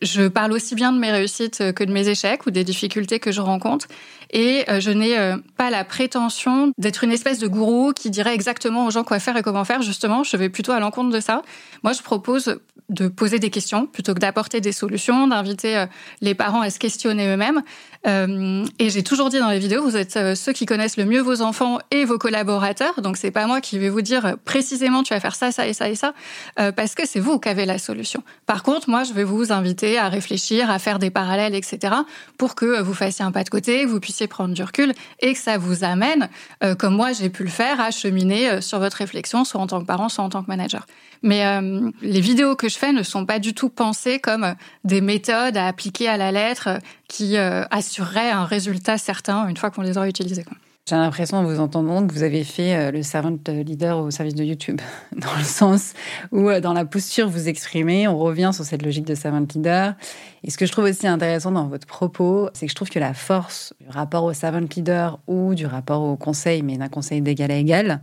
[0.00, 3.18] Je parle aussi bien de mes réussites euh, que de mes échecs ou des difficultés
[3.18, 3.86] que je rencontre.
[4.32, 8.34] Et euh, je n'ai euh, pas la prétention d'être une espèce de gourou qui dirait
[8.34, 9.82] exactement aux gens quoi faire et comment faire.
[9.82, 11.42] Justement, je vais plutôt à l'encontre de ça.
[11.82, 15.86] Moi, je propose de poser des questions plutôt que d'apporter des solutions, d'inviter euh,
[16.20, 17.62] les parents à se questionner eux-mêmes.
[18.04, 21.40] Et j'ai toujours dit dans les vidéos, vous êtes ceux qui connaissent le mieux vos
[21.40, 23.00] enfants et vos collaborateurs.
[23.00, 25.72] Donc c'est pas moi qui vais vous dire précisément tu vas faire ça, ça et
[25.72, 26.12] ça et ça,
[26.56, 28.24] parce que c'est vous qui avez la solution.
[28.44, 31.94] Par contre, moi, je vais vous inviter à réfléchir, à faire des parallèles, etc.,
[32.38, 35.32] pour que vous fassiez un pas de côté, que vous puissiez prendre du recul et
[35.32, 36.28] que ça vous amène,
[36.62, 39.66] euh, comme moi j'ai pu le faire, à cheminer euh, sur votre réflexion, soit en
[39.66, 40.86] tant que parent, soit en tant que manager.
[41.22, 44.54] Mais euh, les vidéos que je fais ne sont pas du tout pensées comme
[44.84, 49.82] des méthodes à appliquer à la lettre qui assureraient un résultat certain une fois qu'on
[49.82, 50.44] les aura utilisées.
[50.88, 54.34] J'ai l'impression en vous entendant que vous avez fait euh, le servant leader au service
[54.34, 54.80] de YouTube,
[55.16, 55.92] dans le sens
[56.32, 59.94] où euh, dans la posture vous exprimez, on revient sur cette logique de servant leader.
[60.42, 62.98] Et ce que je trouve aussi intéressant dans votre propos, c'est que je trouve que
[62.98, 67.20] la force du rapport au servant leader ou du rapport au conseil, mais d'un conseil
[67.22, 68.00] d'égal à égal,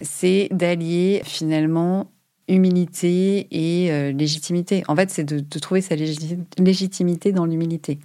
[0.00, 2.10] c'est d'allier finalement
[2.48, 4.82] humilité et euh, légitimité.
[4.88, 7.98] En fait, c'est de, de trouver sa légitimité dans l'humilité.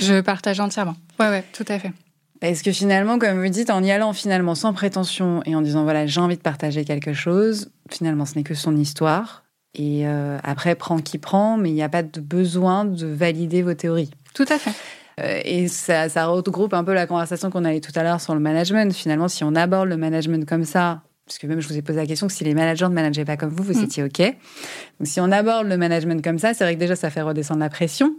[0.00, 0.96] Je partage entièrement.
[1.20, 1.92] Ouais, ouais, tout à fait.
[2.40, 5.84] Parce que finalement, comme vous dites, en y allant finalement sans prétention et en disant
[5.84, 9.44] voilà, j'ai envie de partager quelque chose, finalement, ce n'est que son histoire.
[9.74, 13.62] Et euh, après, prend qui prend, mais il n'y a pas de besoin de valider
[13.62, 14.10] vos théories.
[14.34, 14.72] Tout à fait.
[15.20, 18.34] Euh, et ça, ça regroupe un peu la conversation qu'on avait tout à l'heure sur
[18.34, 18.92] le management.
[18.92, 21.98] Finalement, si on aborde le management comme ça, parce que même je vous ai posé
[21.98, 23.84] la question que si les managers ne manageaient pas comme vous, vous mm.
[23.84, 24.20] étiez OK.
[24.20, 27.60] Donc si on aborde le management comme ça, c'est vrai que déjà ça fait redescendre
[27.60, 28.14] la pression.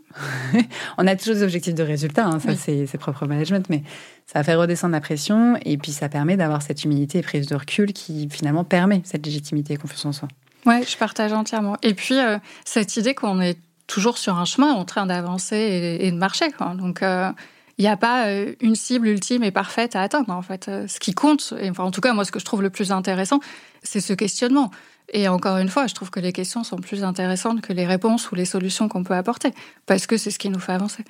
[0.98, 3.84] on a toujours des objectifs de résultat, hein, ça c'est propre management, mais
[4.26, 7.56] ça fait redescendre la pression et puis ça permet d'avoir cette humilité et prise de
[7.56, 10.28] recul qui finalement permet cette légitimité et confiance en soi.
[10.66, 11.78] Ouais, je partage entièrement.
[11.84, 16.12] Et puis euh, cette idée qu'on est toujours sur un chemin en train d'avancer et,
[16.12, 16.52] de marcher.
[16.52, 16.76] Quoi.
[16.76, 17.32] Donc euh,
[17.78, 20.32] il n'y a pas euh, une cible ultime et parfaite à atteindre.
[20.32, 22.46] En fait, euh, ce qui compte, et enfin, en tout cas moi, ce que je
[22.46, 23.40] trouve le plus intéressant,
[23.84, 24.72] c'est ce questionnement.
[25.14, 28.32] Et encore une fois, je trouve que les questions sont plus intéressantes que les réponses
[28.32, 29.54] ou les solutions qu'on peut apporter,
[29.86, 31.06] parce que c'est ce qui nous fait avancer.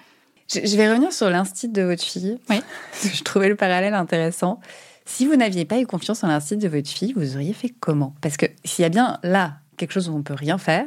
[0.49, 2.37] Je vais revenir sur l'instinct de votre fille.
[2.49, 2.61] Oui.
[3.03, 4.59] Je trouvais le parallèle intéressant.
[5.05, 8.13] Si vous n'aviez pas eu confiance en l'instinct de votre fille, vous auriez fait comment?
[8.21, 10.85] Parce que s'il y a bien là quelque chose où on peut rien faire,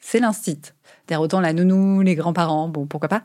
[0.00, 0.72] c'est l'instinct.
[1.08, 3.22] cest autant la nounou, les grands-parents, bon, pourquoi pas.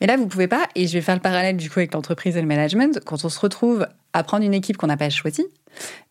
[0.00, 0.66] Mais là, vous pouvez pas.
[0.74, 3.00] Et je vais faire le parallèle du coup avec l'entreprise et le management.
[3.04, 5.46] Quand on se retrouve à prendre une équipe qu'on n'a pas choisie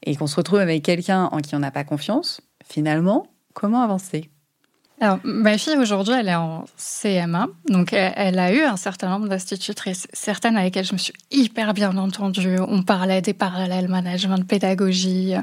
[0.04, 4.30] et qu'on se retrouve avec quelqu'un en qui on n'a pas confiance, finalement, comment avancer?
[5.02, 9.28] Alors, ma fille aujourd'hui, elle est en CM1, donc elle, a eu un certain nombre
[9.28, 12.56] d'institutrices, certaines avec lesquelles je me suis hyper bien entendue.
[12.66, 15.36] On parlait des parallèles management, pédagogie,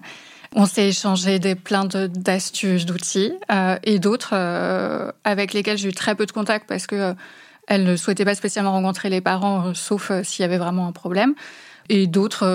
[0.55, 5.95] on s'est échangé des plein d'astuces, d'outils, euh, et d'autres euh, avec lesquels j'ai eu
[5.95, 7.15] très peu de contact parce que euh,
[7.69, 11.35] elle ne souhaitait pas spécialement rencontrer les parents, sauf s'il y avait vraiment un problème.
[11.88, 12.47] Et d'autres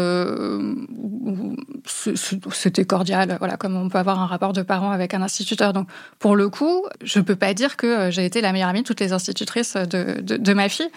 [1.86, 5.74] c'était cordial voilà comme on peut avoir un rapport de parents avec un instituteur.
[5.74, 8.88] Donc pour le coup je peux pas dire que j'ai été la meilleure amie de
[8.88, 10.90] toutes les institutrices de, de, ma fille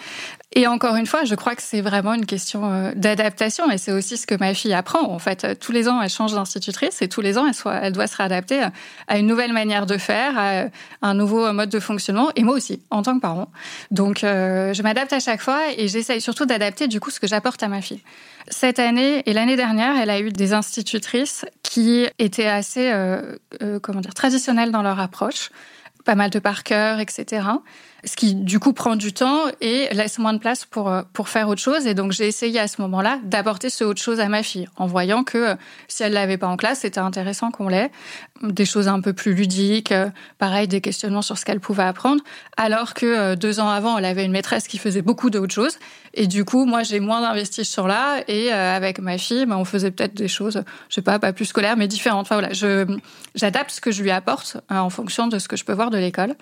[0.53, 3.69] et encore une fois je crois que c'est vraiment une question euh, d'adaptation.
[3.71, 5.59] Et c'est aussi ce que ma fille apprend en fait.
[5.59, 8.65] Tous les ans elle change d'institutrice et tous les ans elle, doit se réadapter
[9.07, 10.67] à une nouvelle manière de faire à
[11.01, 12.29] un nouveau mode de fonctionnement.
[12.35, 13.51] Et moi aussi en tant que parent.
[13.91, 17.63] Donc je m'adapte à chaque fois et j'essaye surtout d'adapter du coup ce que j'apporte
[17.63, 18.01] à ma fille.
[18.47, 23.79] Cette année et l'année dernière, elle a eu des institutrices qui étaient assez, euh, euh,
[23.79, 25.49] comment dire, traditionnelles dans leur approche,
[26.05, 27.41] pas mal de par cœur, etc
[28.03, 31.29] ce qui du coup prend du temps et laisse moins de place pour euh, pour
[31.29, 31.85] faire autre chose.
[31.85, 34.87] Et donc j'ai essayé à ce moment-là d'apporter ce autre chose à ma fille, en
[34.87, 35.55] voyant que euh,
[35.87, 37.91] si elle l'avait pas en classe, c'était intéressant qu'on l'ait,
[38.41, 40.09] des choses un peu plus ludiques, euh,
[40.39, 42.23] pareil des questionnements sur ce qu'elle pouvait apprendre,
[42.57, 45.77] alors que deux ans avant, elle avait une maîtresse qui faisait beaucoup d'autres choses.
[46.13, 48.23] Et du coup, moi, j'ai moins investi sur là.
[48.27, 51.45] Et avec ma fille, ben, on faisait peut-être des choses, je sais pas, pas plus
[51.45, 52.21] scolaires, mais différentes.
[52.21, 52.85] Enfin voilà, je
[53.35, 55.97] j'adapte ce que je lui apporte en fonction de ce que je peux voir de
[55.97, 56.35] l'école.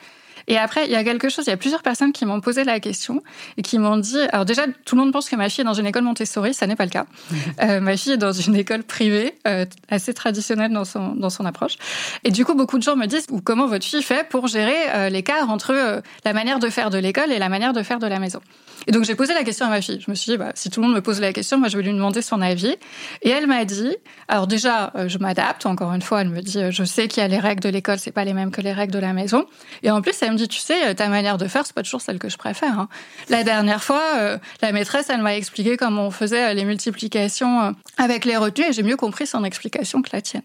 [0.50, 2.64] Et après, il y a quelque chose, il y a plusieurs personnes qui m'ont posé
[2.64, 3.24] la question
[3.58, 5.76] et qui m'ont dit, alors déjà, tout le monde pense que ma fille est dans
[5.76, 7.06] une école Montessori, ça n'est pas le cas.
[7.62, 11.46] Euh, ma fille est dans une école privée, euh, assez traditionnelle dans son, dans son
[11.46, 11.78] approche.
[12.24, 14.78] Et du coup, beaucoup de gens me disent, ou comment votre fille fait pour gérer
[14.94, 18.08] euh, l'écart entre la manière de faire de l'école et la manière de faire de
[18.08, 18.40] la maison.
[18.88, 20.02] Et donc j'ai posé la question à ma fille.
[20.06, 21.78] Je me suis dit, bah, si tout le monde me pose la question, moi je
[21.78, 22.76] vais lui demander son avis.
[23.22, 23.96] Et elle m'a dit,
[24.28, 25.66] alors déjà, je m'adapte.
[25.66, 28.00] Encore une fois, elle me dit, je sais qu'il y a les règles de l'école,
[28.00, 29.46] c'est pas les mêmes que les règles de la maison.
[29.84, 32.02] Et en plus, elle me dit, tu sais, ta manière de faire, c'est pas toujours
[32.02, 32.80] celle que je préfère.
[32.80, 32.90] Hein.
[33.30, 37.62] La dernière fois, euh, la maîtresse, elle m'a expliqué comment on faisait euh, les multiplications
[37.62, 40.44] euh, avec les retenues et j'ai mieux compris son explication que la tienne.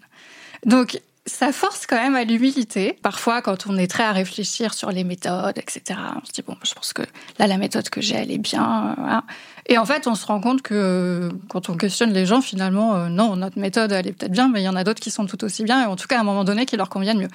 [0.66, 2.98] Donc, ça force quand même à l'humilité.
[3.02, 6.56] Parfois, quand on est très à réfléchir sur les méthodes, etc., on se dit, bon,
[6.62, 7.02] je pense que
[7.38, 9.22] là, la méthode que j'ai, elle est bien.
[9.66, 13.36] Et en fait, on se rend compte que quand on questionne les gens, finalement, non,
[13.36, 15.42] notre méthode, elle est peut-être bien, mais il y en a d'autres qui sont tout
[15.44, 17.30] aussi bien, et en tout cas, à un moment donné, qui leur conviennent mieux.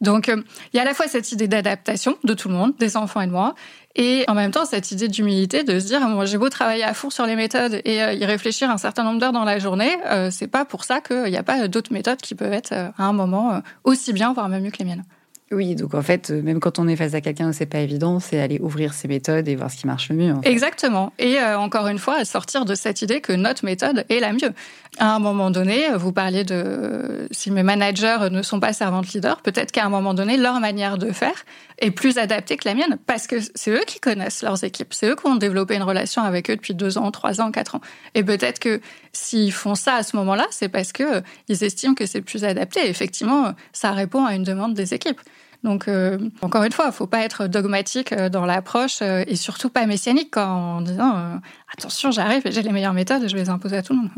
[0.00, 2.74] Donc, euh, il y a à la fois cette idée d'adaptation de tout le monde,
[2.78, 3.54] des enfants et de moi,
[3.96, 6.94] et en même temps cette idée d'humilité, de se dire, moi j'ai beau travailler à
[6.94, 9.96] fond sur les méthodes et euh, y réfléchir un certain nombre d'heures dans la journée,
[10.06, 13.04] euh, c'est pas pour ça qu'il n'y a pas d'autres méthodes qui peuvent être à
[13.04, 15.04] un moment aussi bien, voire même mieux que les miennes.
[15.52, 18.20] Oui, donc en fait, euh, même quand on est face à quelqu'un c'est pas évident,
[18.20, 20.34] c'est aller ouvrir ses méthodes et voir ce qui marche le mieux.
[20.44, 21.12] Exactement.
[21.18, 24.52] Et euh, encore une fois, sortir de cette idée que notre méthode est la mieux.
[24.98, 29.40] À un moment donné, vous parliez de si mes managers ne sont pas servantes leaders,
[29.42, 31.44] peut-être qu'à un moment donné, leur manière de faire
[31.78, 35.08] est plus adaptée que la mienne parce que c'est eux qui connaissent leurs équipes, c'est
[35.08, 37.80] eux qui ont développé une relation avec eux depuis deux ans, trois ans, quatre ans.
[38.14, 38.80] Et peut-être que
[39.12, 42.44] s'ils font ça à ce moment-là, c'est parce que euh, ils estiment que c'est plus
[42.44, 42.88] adapté.
[42.88, 45.20] effectivement, ça répond à une demande des équipes.
[45.62, 49.68] Donc, euh, encore une fois, il faut pas être dogmatique euh, dans l'approche et surtout
[49.68, 51.40] pas messianique en disant
[51.76, 54.00] attention, j'arrive et j'ai les meilleures méthodes et je vais les imposer à tout le
[54.00, 54.10] monde.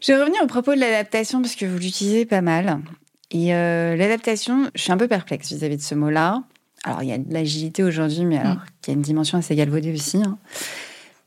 [0.00, 2.80] Je vais revenir au propos de l'adaptation parce que vous l'utilisez pas mal.
[3.30, 6.44] Et l'adaptation, je suis un peu perplexe vis-à-vis de ce mot-là.
[6.84, 9.56] Alors, il y a de l'agilité aujourd'hui, mais alors, il y a une dimension assez
[9.56, 10.18] galvaudée aussi.
[10.18, 10.38] Hein.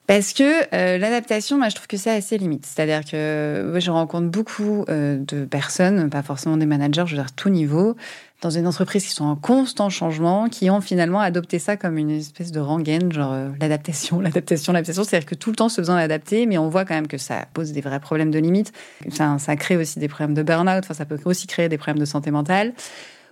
[0.08, 2.66] Parce que euh, l'adaptation, moi, je trouve que c'est assez limite.
[2.66, 7.34] C'est-à-dire que je rencontre beaucoup euh, de personnes, pas forcément des managers, je veux dire
[7.34, 7.98] tout niveau,
[8.42, 12.10] dans une entreprise qui sont en constant changement, qui ont finalement adopté ça comme une
[12.10, 15.04] espèce de rengaine, genre euh, l'adaptation, l'adaptation, l'adaptation.
[15.04, 17.46] C'est-à-dire que tout le temps se besoin d'adapter, mais on voit quand même que ça
[17.54, 18.72] pose des vrais problèmes de limite.
[19.12, 22.00] Ça, ça crée aussi des problèmes de burn-out, enfin, ça peut aussi créer des problèmes
[22.00, 22.74] de santé mentale.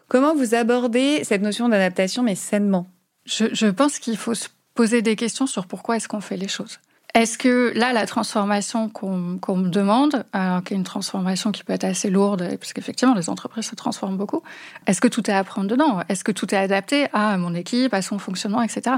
[0.10, 2.86] Comment vous abordez cette notion d'adaptation, mais sainement?
[3.26, 6.48] Je, je pense qu'il faut se poser des questions sur pourquoi est-ce qu'on fait les
[6.48, 6.80] choses.
[7.16, 11.72] Est-ce que là, la transformation qu'on me demande, euh, qui est une transformation qui peut
[11.72, 14.44] être assez lourde, parce qu'effectivement, les entreprises se transforment beaucoup,
[14.86, 16.02] est-ce que tout est à prendre dedans?
[16.10, 18.98] Est-ce que tout est adapté à mon équipe, à son fonctionnement, etc.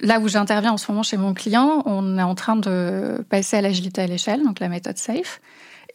[0.00, 3.56] Là où j'interviens en ce moment chez mon client, on est en train de passer
[3.56, 5.40] à l'agilité à l'échelle, donc la méthode SAFE.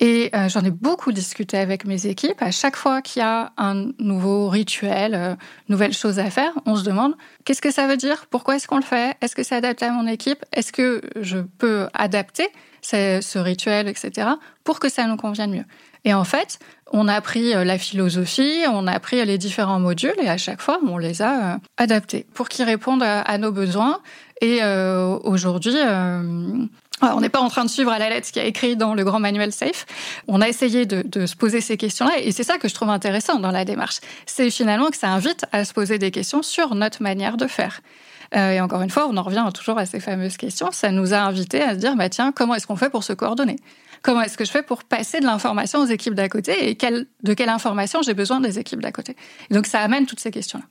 [0.04, 2.42] Et euh, j'en ai beaucoup discuté avec mes équipes.
[2.42, 5.36] À chaque fois qu'il y a un nouveau rituel, euh,
[5.70, 8.26] nouvelle chose à faire, on se demande qu'est-ce que ça veut dire?
[8.32, 9.16] Pourquoi est-ce qu'on le fait?
[9.22, 10.44] Est-ce que c'est adapté à mon équipe?
[10.54, 12.48] Est-ce que je peux adapter
[12.82, 14.28] ce rituel, etc.,
[14.64, 15.66] pour que ça nous convienne mieux?
[16.04, 16.58] Et en fait,
[16.92, 20.62] on a pris euh, la philosophie, on a pris les différents modules et à chaque
[20.62, 24.00] fois, on les a adaptés pour qu'ils répondent à, nos besoins.
[24.42, 24.62] Et
[25.24, 25.76] aujourd'hui,
[27.02, 28.94] on n'est pas en train de suivre à la lettre ce qui est écrit dans
[28.94, 29.86] le grand manuel SAFE.
[30.28, 33.40] On a essayé de, se poser ces questions-là et c'est ça que je trouve intéressant
[33.40, 34.00] dans la démarche.
[34.26, 37.82] C'est finalement que ça invite à se poser des questions sur notre manière de faire.
[38.36, 40.72] Euh, et encore une fois, on en revient toujours à ces fameuses questions.
[40.72, 43.14] Ça nous a invités à se dire, bah tiens, comment est-ce qu'on fait pour se
[43.14, 43.58] coordonner?
[44.02, 47.34] Comment est-ce que je fais pour passer de l'information aux équipes d'à côté et de
[47.34, 49.16] quelle information j'ai besoin des équipes d'à côté?
[49.52, 50.66] Donc ça amène toutes ces questions-là.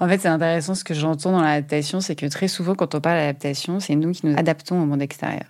[0.00, 3.00] En fait, c'est intéressant ce que j'entends dans l'adaptation, c'est que très souvent, quand on
[3.00, 5.46] parle d'adaptation, c'est nous qui nous adaptons au monde extérieur.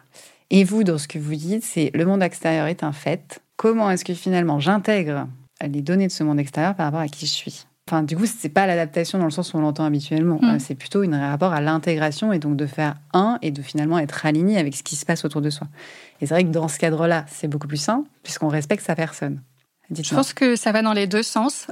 [0.51, 3.41] Et vous, dans ce que vous dites, c'est le monde extérieur est un fait.
[3.57, 5.29] Comment est-ce que finalement j'intègre
[5.61, 7.67] les données de ce monde extérieur par rapport à qui je suis?
[7.89, 10.39] Enfin, du coup, c'est pas l'adaptation dans le sens où on l'entend habituellement.
[10.43, 10.59] Mm.
[10.59, 14.27] C'est plutôt un rapport à l'intégration et donc de faire un et de finalement être
[14.27, 15.67] aligné avec ce qui se passe autour de soi.
[16.21, 19.41] Et c'est vrai que dans ce cadre-là, c'est beaucoup plus simple puisqu'on respecte sa personne.
[19.91, 21.67] Je pense que ça va dans les deux sens.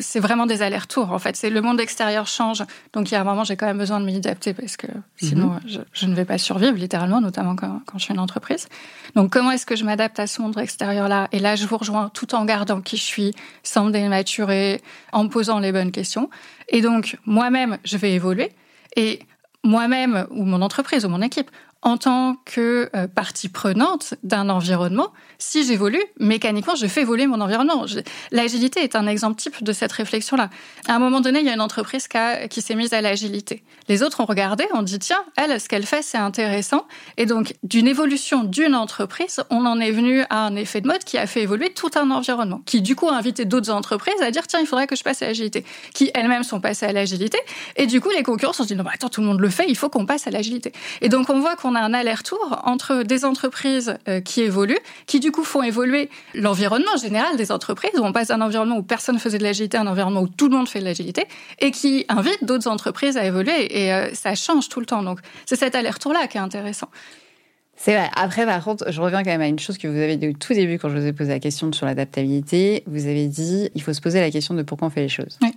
[0.00, 1.12] C'est vraiment des allers-retours.
[1.12, 2.64] En fait, c'est le monde extérieur change.
[2.92, 4.88] Donc, il y a un moment, j'ai quand même besoin de m'y adapter parce que
[5.16, 5.84] sinon, mhm.
[5.92, 8.68] je, ne vais pas survivre, littéralement, notamment quand, quand je suis une entreprise.
[9.14, 11.28] Donc, comment est-ce que je m'adapte à ce monde extérieur-là?
[11.30, 14.80] Et là, je vous rejoins tout en gardant qui je suis, sans me dénaturer,
[15.12, 16.28] en me posant les bonnes questions.
[16.68, 18.50] Et donc, moi-même, je vais évoluer.
[18.96, 19.20] Et
[19.62, 21.50] moi-même, ou mon entreprise, ou mon équipe,
[21.82, 27.40] en tant que euh, partie prenante d'un environnement, si j'évolue, mécaniquement, je fais évoluer mon
[27.40, 27.86] environnement.
[28.30, 30.50] L'agilité est un exemple type de cette réflexion-là.
[30.88, 32.06] À un moment donné, il y a une entreprise
[32.50, 33.64] qui, s'est mise à l'agilité.
[33.88, 36.86] Les autres ont regardé, ont dit, tiens, elle, ce qu'elle fait, c'est intéressant.
[37.16, 41.04] Et donc, d'une évolution d'une entreprise, on en est venu à un effet de mode
[41.04, 44.30] qui a fait évoluer tout un environnement, qui du coup a invité d'autres entreprises à
[44.30, 45.64] dire, tiens, il faudrait que je passe à l'agilité,
[45.94, 47.38] qui elles-mêmes sont passées à l'agilité.
[47.76, 49.64] Et du coup, les concurrents se sont dit, non, attends, tout le monde le fait,
[49.68, 50.72] il faut qu'on passe à l'agilité.
[51.00, 55.20] Et donc, on voit qu'on a un aller-retour entre des entreprises euh, qui évoluent, qui
[55.20, 59.18] du coup font évoluer l'environnement général des entreprises, où on passe d'un environnement où personne
[59.18, 61.26] faisait de l'agilité à un environnement où tout le monde fait de l'agilité,
[61.58, 63.82] et qui invite d'autres entreprises à évoluer.
[63.82, 65.02] Et euh, ça change tout le temps.
[65.02, 66.88] Donc c'est cet aller-retour-là qui est intéressant.
[67.82, 68.10] C'est vrai.
[68.14, 70.32] Après, par contre, je reviens quand même à une chose que vous avez dit au
[70.34, 72.82] tout début quand je vous ai posé la question sur l'adaptabilité.
[72.86, 75.38] Vous avez dit, il faut se poser la question de pourquoi on fait les choses.
[75.40, 75.48] Oui.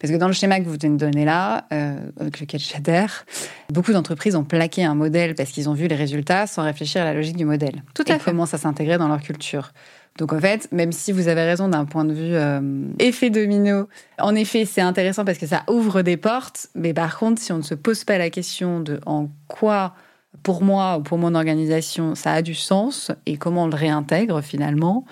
[0.00, 3.26] Parce que dans le schéma que vous venez de donner là, euh, avec lequel j'adhère,
[3.68, 7.04] beaucoup d'entreprises ont plaqué un modèle parce qu'ils ont vu les résultats sans réfléchir à
[7.04, 7.82] la logique du modèle.
[7.94, 8.24] Tout à et fait.
[8.24, 9.72] comment ça s'intégrait dans leur culture.
[10.18, 12.60] Donc en fait, même si vous avez raison d'un point de vue euh,
[12.98, 16.68] effet domino, en effet, c'est intéressant parce que ça ouvre des portes.
[16.74, 19.94] Mais par contre, si on ne se pose pas la question de en quoi
[20.42, 24.40] pour moi ou pour mon organisation, ça a du sens et comment on le réintègre
[24.42, 25.04] finalement,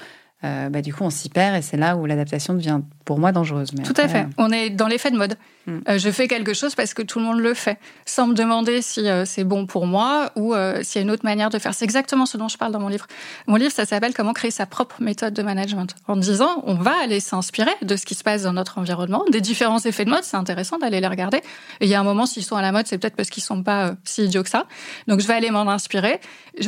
[0.44, 3.32] euh, bah, du coup, on s'y perd et c'est là où l'adaptation devient, pour moi,
[3.32, 3.70] dangereuse.
[3.84, 4.26] tout à fait.
[4.36, 5.36] On est dans l'effet de mode.
[5.66, 5.78] Hmm.
[5.88, 8.80] Euh, je fais quelque chose parce que tout le monde le fait, sans me demander
[8.80, 11.74] si euh, c'est bon pour moi ou s'il y a une autre manière de faire.
[11.74, 13.06] C'est exactement ce dont je parle dans mon livre.
[13.48, 15.96] Mon livre, ça s'appelle Comment créer sa propre méthode de management.
[16.06, 19.40] En disant, on va aller s'inspirer de ce qui se passe dans notre environnement, des
[19.40, 20.22] différents effets de mode.
[20.22, 21.38] C'est intéressant d'aller les regarder.
[21.80, 23.42] Et il y a un moment, s'ils sont à la mode, c'est peut-être parce qu'ils
[23.42, 24.66] sont pas si idiots que ça.
[25.08, 26.20] Donc, je vais aller m'en inspirer.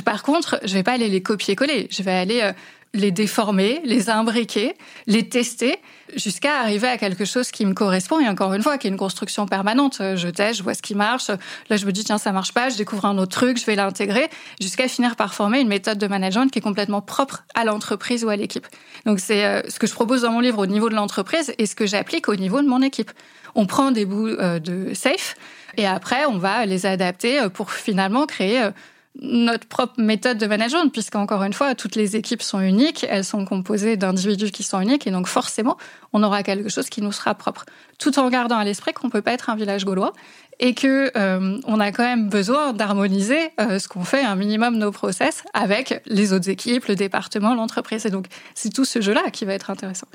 [0.04, 1.86] par contre, je vais pas aller les copier-coller.
[1.90, 2.52] Je vais aller
[2.92, 4.74] les déformer, les imbriquer,
[5.06, 5.78] les tester,
[6.16, 8.18] jusqu'à arriver à quelque chose qui me correspond.
[8.20, 9.98] Et encore une fois, qui est une construction permanente.
[10.16, 11.28] Je teste, je vois ce qui marche.
[11.68, 13.76] Là, je me dis, tiens, ça marche pas, je découvre un autre truc, je vais
[13.76, 14.28] l'intégrer,
[14.60, 18.28] jusqu'à finir par former une méthode de management qui est complètement propre à l'entreprise ou
[18.28, 18.66] à l'équipe.
[19.06, 21.66] Donc, c'est euh, ce que je propose dans mon livre au niveau de l'entreprise et
[21.66, 23.10] ce que j'applique au niveau de mon équipe.
[23.54, 25.36] On prend des bouts euh, de safe
[25.76, 28.70] et après, on va les adapter euh, pour finalement créer
[29.16, 33.44] notre propre méthode de management, puisqu'encore une fois, toutes les équipes sont uniques, elles sont
[33.44, 35.76] composées d'individus qui sont uniques, et donc forcément,
[36.12, 37.64] on aura quelque chose qui nous sera propre,
[37.98, 40.12] tout en gardant à l'esprit qu'on peut pas être un village gaulois
[40.60, 44.76] et que euh, on a quand même besoin d'harmoniser euh, ce qu'on fait un minimum
[44.76, 48.04] nos process avec les autres équipes, le département, l'entreprise.
[48.04, 50.06] Et donc, c'est tout ce jeu-là qui va être intéressant.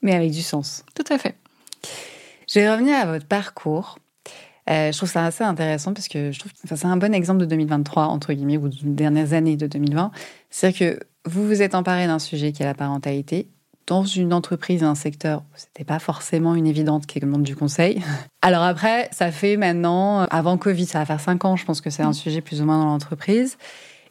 [0.00, 0.84] Mais avec du sens.
[0.94, 1.34] Tout à fait.
[2.48, 3.98] Je vais revenir à votre parcours.
[4.68, 7.40] Euh, je trouve ça assez intéressant parce que je trouve que c'est un bon exemple
[7.40, 10.10] de 2023, entre guillemets, ou des dernières années de 2020.
[10.50, 13.48] C'est-à-dire que vous vous êtes emparé d'un sujet qui est la parentalité
[13.86, 17.42] dans une entreprise, un secteur où c'était pas forcément une évidente qui est le monde
[17.42, 18.00] du conseil.
[18.42, 21.90] Alors après, ça fait maintenant, avant Covid, ça va faire cinq ans, je pense que
[21.90, 22.14] c'est un mm.
[22.14, 23.58] sujet plus ou moins dans l'entreprise.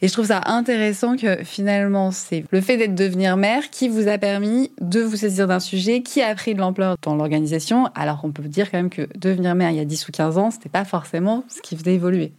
[0.01, 4.07] Et je trouve ça intéressant que finalement, c'est le fait d'être devenir mère qui vous
[4.07, 8.21] a permis de vous saisir d'un sujet qui a pris de l'ampleur dans l'organisation, alors
[8.21, 10.51] qu'on peut dire quand même que devenir mère il y a 10 ou 15 ans,
[10.51, 12.31] c'était pas forcément ce qui faisait évoluer.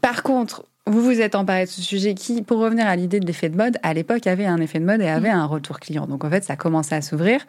[0.00, 3.26] Par contre, vous vous êtes emparé de ce sujet qui, pour revenir à l'idée de
[3.26, 6.06] l'effet de mode, à l'époque avait un effet de mode et avait un retour client.
[6.06, 7.44] Donc en fait, ça commençait à s'ouvrir.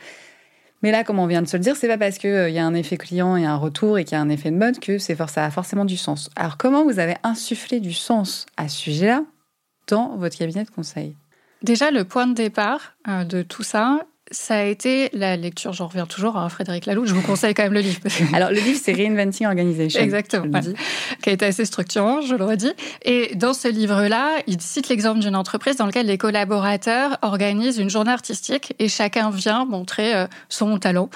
[0.84, 2.60] Mais là, comme on vient de se le dire, c'est pas parce qu'il euh, y
[2.60, 4.80] a un effet client et un retour et qu'il y a un effet de mode
[4.80, 6.30] que c'est ça a forcément du sens.
[6.36, 9.24] Alors, comment vous avez insufflé du sens à ce sujet-là
[9.88, 11.16] dans votre cabinet de conseil?
[11.64, 14.02] Déjà, le point de départ euh, de tout ça,
[14.32, 17.64] ça a été la lecture, j'en reviens toujours à Frédéric Laloux, je vous conseille quand
[17.64, 18.00] même le livre.
[18.34, 20.02] Alors le livre c'est Reinventing Organization.
[20.02, 20.60] Exactement,
[21.22, 22.72] qui a été assez structurant, je l'aurais dit.
[23.04, 27.90] Et dans ce livre-là, il cite l'exemple d'une entreprise dans laquelle les collaborateurs organisent une
[27.90, 31.10] journée artistique et chacun vient montrer euh, son talent.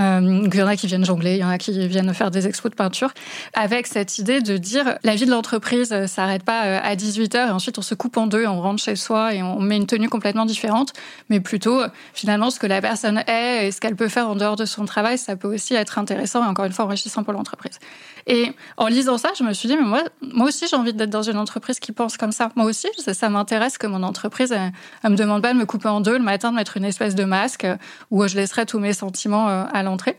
[0.00, 2.32] Euh, il y en a qui viennent jongler, il y en a qui viennent faire
[2.32, 3.12] des expos de peinture,
[3.52, 7.48] avec cette idée de dire la vie de l'entreprise euh, s'arrête pas euh, à 18h
[7.48, 9.86] et ensuite on se coupe en deux, on rentre chez soi et on met une
[9.86, 10.92] tenue complètement différente,
[11.28, 11.80] mais plutôt
[12.12, 14.84] finalement ce que la personne est et ce qu'elle peut faire en dehors de son
[14.84, 17.78] travail, ça peut aussi être intéressant et encore une fois enrichissant pour l'entreprise.
[18.26, 21.10] Et en lisant ça, je me suis dit, mais moi, moi aussi, j'ai envie d'être
[21.10, 22.50] dans une entreprise qui pense comme ça.
[22.56, 26.00] Moi aussi, ça, m'intéresse que mon entreprise, elle, me demande pas de me couper en
[26.00, 27.66] deux le matin, de mettre une espèce de masque
[28.10, 30.16] où je laisserai tous mes sentiments euh, à l'entrée,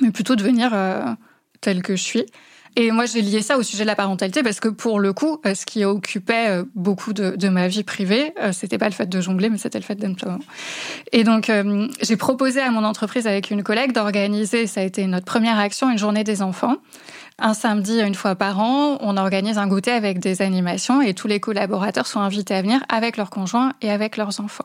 [0.00, 1.04] mais plutôt de venir euh,
[1.60, 2.26] tel que je suis.
[2.78, 5.40] Et moi, j'ai lié ça au sujet de la parentalité parce que pour le coup,
[5.46, 9.48] euh, ce qui occupait beaucoup de, ma vie privée, c'était pas le fait de jongler,
[9.48, 10.26] mais c'était le fait d'être
[11.12, 11.50] Et donc,
[12.02, 15.90] j'ai proposé à mon entreprise avec une collègue d'organiser, ça a été notre première action,
[15.90, 16.76] une journée des enfants.
[17.38, 21.28] Un samedi, une fois par an, on organise un goûter avec des animations et tous
[21.28, 24.64] les collaborateurs sont invités à venir avec leurs conjoints et avec leurs enfants.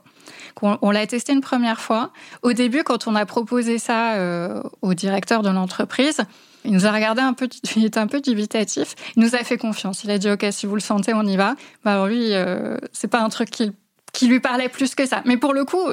[0.61, 2.11] On, l'a testé une première fois.
[2.41, 6.21] Au début, quand on a proposé ça euh, au directeur de l'entreprise,
[6.65, 8.95] il nous a regardé un peu, il était un peu dubitatif.
[9.15, 10.03] Il nous a fait confiance.
[10.03, 11.55] Il a dit OK, si vous le sentez, on y va.
[11.83, 13.71] Bah alors lui, euh, c'est pas un truc qui,
[14.13, 15.21] qui lui parlait plus que ça.
[15.25, 15.87] Mais pour le coup,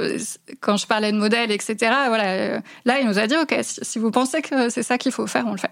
[0.61, 1.76] quand je parlais de modèle, etc.
[2.09, 5.12] Voilà, euh, là, il nous a dit OK, si vous pensez que c'est ça qu'il
[5.12, 5.70] faut faire, on le fait.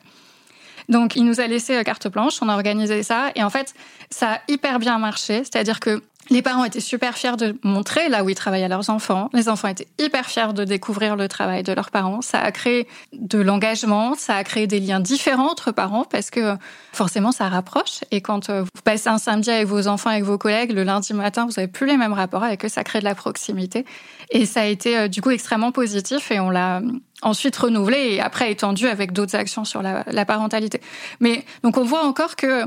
[0.89, 3.75] Donc, il nous a laissé carte blanche, on a organisé ça, et en fait,
[4.11, 5.39] ça a hyper bien marché.
[5.39, 6.01] C'est-à-dire que
[6.31, 9.31] les parents étaient super fiers de montrer là où ils travaillaient leurs enfants.
[9.33, 12.21] Les enfants étaient hyper fiers de découvrir le travail de leurs parents.
[12.21, 16.57] Ça a créé de l'engagement, ça a créé des liens différents entre parents parce que
[16.93, 18.01] forcément ça rapproche.
[18.11, 21.15] Et quand euh, vous passez un samedi avec vos enfants, avec vos collègues, le lundi
[21.15, 23.85] matin, vous n'avez plus les mêmes rapports avec eux, ça crée de la proximité.
[24.31, 26.81] Et ça a été euh, du coup extrêmement positif et on l'a
[27.23, 30.81] ensuite renouvelé et après étendu avec d'autres actions sur la, la parentalité.
[31.21, 32.65] Mais donc on voit encore que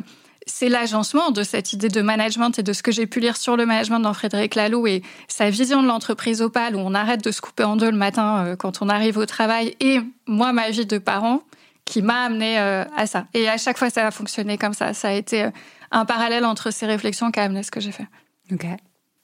[0.50, 3.56] c'est l'agencement de cette idée de management et de ce que j'ai pu lire sur
[3.56, 7.32] le management dans Frédéric Laloux et sa vision de l'entreprise opale où on arrête de
[7.32, 10.70] se couper en deux le matin euh, quand on arrive au travail et moi, ma
[10.70, 11.44] vie de parent
[11.86, 13.28] qui m'a amené euh, à ça.
[13.34, 14.94] Et à chaque fois, ça a fonctionné comme ça.
[14.94, 15.52] Ça a été euh,
[15.92, 18.08] un parallèle entre ces réflexions qui a amené ce que j'ai fait.
[18.52, 18.66] Ok,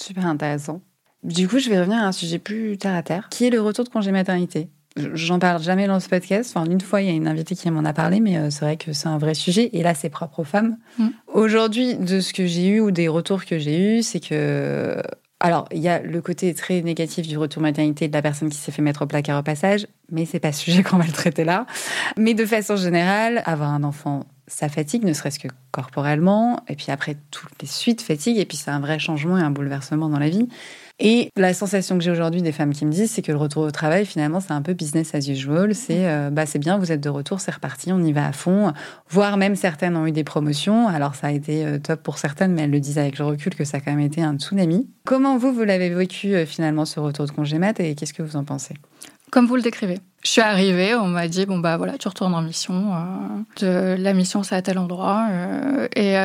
[0.02, 0.82] super intéressant.
[1.24, 3.62] Du coup, je vais revenir à un sujet plus terre à terre, qui est le
[3.62, 4.70] retour de congé maternité.
[4.98, 6.54] J'en parle jamais dans ce podcast.
[6.56, 8.64] Enfin, une fois, il y a une invitée qui m'en a parlé, mais euh, c'est
[8.64, 9.70] vrai que c'est un vrai sujet.
[9.74, 10.78] Et là, c'est propre aux femmes.
[10.98, 11.08] Mm.
[11.34, 15.02] Aujourd'hui, de ce que j'ai eu ou des retours que j'ai eus, c'est que
[15.42, 18.58] Alors, il y a le côté très négatif du retour maternité de la personne qui
[18.58, 21.12] s'est fait mettre au placard au passage, mais c'est pas ce sujet qu'on va le
[21.12, 21.66] traiter là.
[22.18, 26.88] Mais de façon générale, avoir un enfant, ça fatigue, ne serait-ce que corporellement, et puis
[26.90, 30.20] après, toutes les suites fatiguent, et puis c'est un vrai changement et un bouleversement dans
[30.20, 30.48] la vie.
[31.00, 33.64] Et la sensation que j'ai aujourd'hui des femmes qui me disent, c'est que le retour
[33.64, 35.76] au travail, finalement, c'est un peu business as usual.
[35.76, 38.32] C'est euh, bah, c'est bien, vous êtes de retour, c'est reparti, on y va à
[38.32, 38.72] fond.
[39.10, 40.88] Voire même certaines ont eu des promotions.
[40.88, 43.54] Alors ça a été euh, top pour certaines, mais elles le disent avec le recul
[43.56, 44.88] que ça a quand même été un tsunami.
[45.04, 48.24] Comment vous, vous l'avez vécu euh, finalement ce retour de congé mat et qu'est-ce que
[48.24, 48.76] vous en pensez?
[49.32, 50.00] Comme vous le décrivez.
[50.24, 52.94] Je suis arrivée, on m'a dit bon bah voilà, tu retournes en mission.
[53.60, 55.28] de, la mission c'est à tel endroit
[55.96, 56.16] et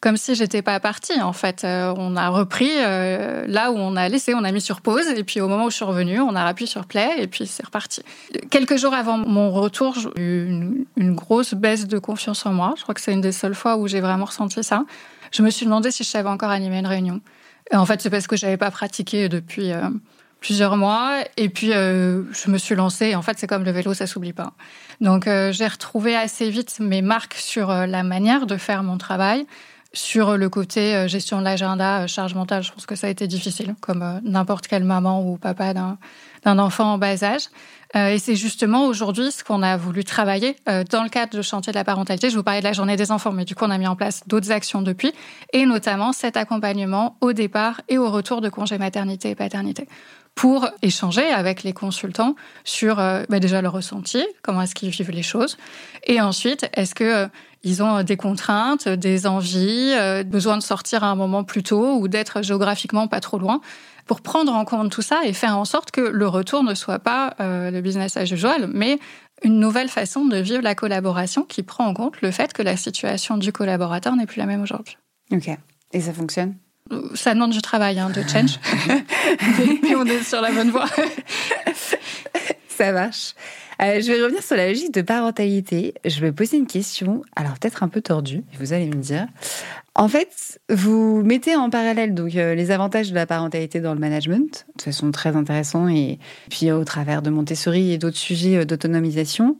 [0.00, 1.64] comme si j'étais pas partie en fait.
[1.64, 5.06] Euh, on a repris euh, là où on a laissé, on a mis sur pause
[5.08, 7.46] et puis au moment où je suis revenue, on a appuyé sur play et puis
[7.46, 8.02] c'est reparti.
[8.50, 12.74] Quelques jours avant mon retour, j'ai eu une, grosse baisse de confiance en moi.
[12.76, 14.84] Je crois que c'est une des seules fois où j'ai vraiment ressenti ça.
[15.32, 17.20] Je me suis demandé si je savais encore animer une réunion.
[17.72, 19.88] En fait, c'est parce que j'avais pas pratiqué depuis euh,
[20.40, 23.16] plusieurs mois et puis je me suis lancée.
[23.16, 24.52] En fait, c'est comme le vélo, ça s'oublie pas.
[25.00, 29.44] Donc j'ai retrouvé assez vite mes marques sur la manière de faire mon travail
[29.94, 33.10] sur le côté euh, gestion de l'agenda, euh, charge mentale, je pense que ça a
[33.10, 37.44] été difficile, comme euh, n'importe quelle maman ou papa d'un enfant en bas âge.
[37.94, 41.78] Et c'est justement aujourd'hui ce qu'on a voulu travailler dans le cadre du chantier de
[41.78, 42.28] la parentalité.
[42.28, 43.96] Je vous parlais de la journée des enfants, mais du coup, on a mis en
[43.96, 45.10] place d'autres actions depuis,
[45.54, 49.88] et notamment cet accompagnement au départ et au retour de congé maternité et paternité
[50.34, 55.22] pour échanger avec les consultants sur bah, déjà leur ressenti, comment est-ce qu'ils vivent les
[55.22, 55.56] choses,
[56.06, 57.26] et ensuite, est-ce que
[57.62, 61.62] ils ont euh, des contraintes, des envies, euh, besoin de sortir à un moment plus
[61.62, 63.60] tôt ou d'être géographiquement pas trop loin
[64.06, 66.98] pour prendre en compte tout ça et faire en sorte que le retour ne soit
[66.98, 68.98] pas euh, le business as usual, mais
[69.42, 72.76] une nouvelle façon de vivre la collaboration qui prend en compte le fait que la
[72.76, 74.96] situation du collaborateur n'est plus la même aujourd'hui.
[75.30, 75.50] Ok.
[75.92, 76.56] Et ça fonctionne?
[77.14, 78.58] Ça demande du travail, hein, de change.
[79.82, 80.86] Mais on est sur la bonne voie.
[82.68, 83.34] ça marche.
[83.80, 85.94] Euh, je vais revenir sur la logique de parentalité.
[86.04, 89.26] Je vais poser une question, alors peut-être un peu tordue, vous allez me dire.
[89.94, 94.00] En fait, vous mettez en parallèle donc euh, les avantages de la parentalité dans le
[94.00, 96.18] management, de façon très intéressante, et
[96.50, 99.58] puis au travers de Montessori et d'autres sujets euh, d'autonomisation.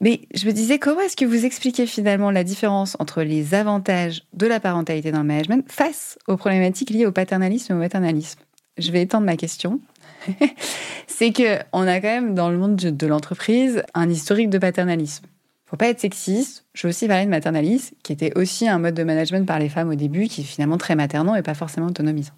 [0.00, 4.22] Mais je me disais, comment est-ce que vous expliquez finalement la différence entre les avantages
[4.32, 8.38] de la parentalité dans le management face aux problématiques liées au paternalisme et au maternalisme?
[8.76, 9.80] Je vais étendre ma question.
[11.06, 15.26] c'est que on a quand même dans le monde de l'entreprise un historique de paternalisme.
[15.66, 16.64] Faut pas être sexiste.
[16.72, 19.68] Je veux aussi parler de maternalisme, qui était aussi un mode de management par les
[19.68, 22.32] femmes au début, qui est finalement très maternant et pas forcément autonomisant.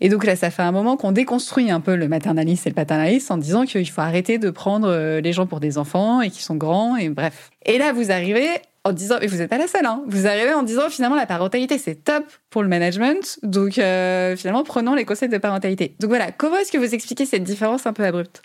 [0.00, 2.74] Et donc là, ça fait un moment qu'on déconstruit un peu le maternalisme et le
[2.74, 6.30] paternalisme en disant qu'il faut arrêter de prendre euh, les gens pour des enfants et
[6.30, 7.50] qu'ils sont grands et bref.
[7.66, 8.48] Et là, vous arrivez
[8.84, 11.26] en disant, et vous n'êtes pas la seule, hein, vous arrivez en disant finalement la
[11.26, 15.94] parentalité c'est top pour le management, donc euh, finalement prenons les conseils de parentalité.
[16.00, 18.42] Donc voilà, comment est-ce que vous expliquez cette différence un peu abrupte?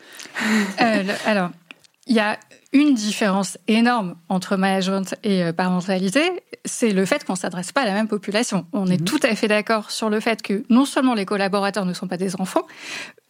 [0.81, 1.49] Euh, Alors,
[2.07, 2.39] il y a
[2.71, 6.21] une différence énorme entre management et euh, parentalité,
[6.65, 8.67] c'est le fait qu'on s'adresse pas à la même population.
[8.73, 9.05] On est mhm.
[9.05, 12.17] tout à fait d'accord sur le fait que non seulement les collaborateurs ne sont pas
[12.17, 12.67] des enfants,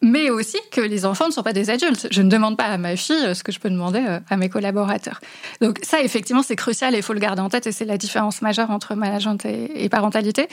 [0.01, 2.07] mais aussi que les enfants ne sont pas des adultes.
[2.11, 4.35] Je ne demande pas à ma fille euh, ce que je peux demander euh, à
[4.35, 5.21] mes collaborateurs.
[5.61, 7.97] Donc ça, effectivement, c'est crucial et il faut le garder en tête et c'est la
[7.97, 10.47] différence majeure entre management et, parentalité.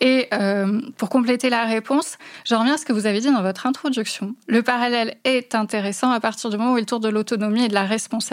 [0.00, 0.28] Et
[0.96, 4.34] pour compléter la réponse, je reviens à ce que vous avez dit dans votre introduction.
[4.48, 7.74] Le parallèle est intéressant à partir du moment où il tourne de l'autonomie et de
[7.74, 8.29] la responsabilité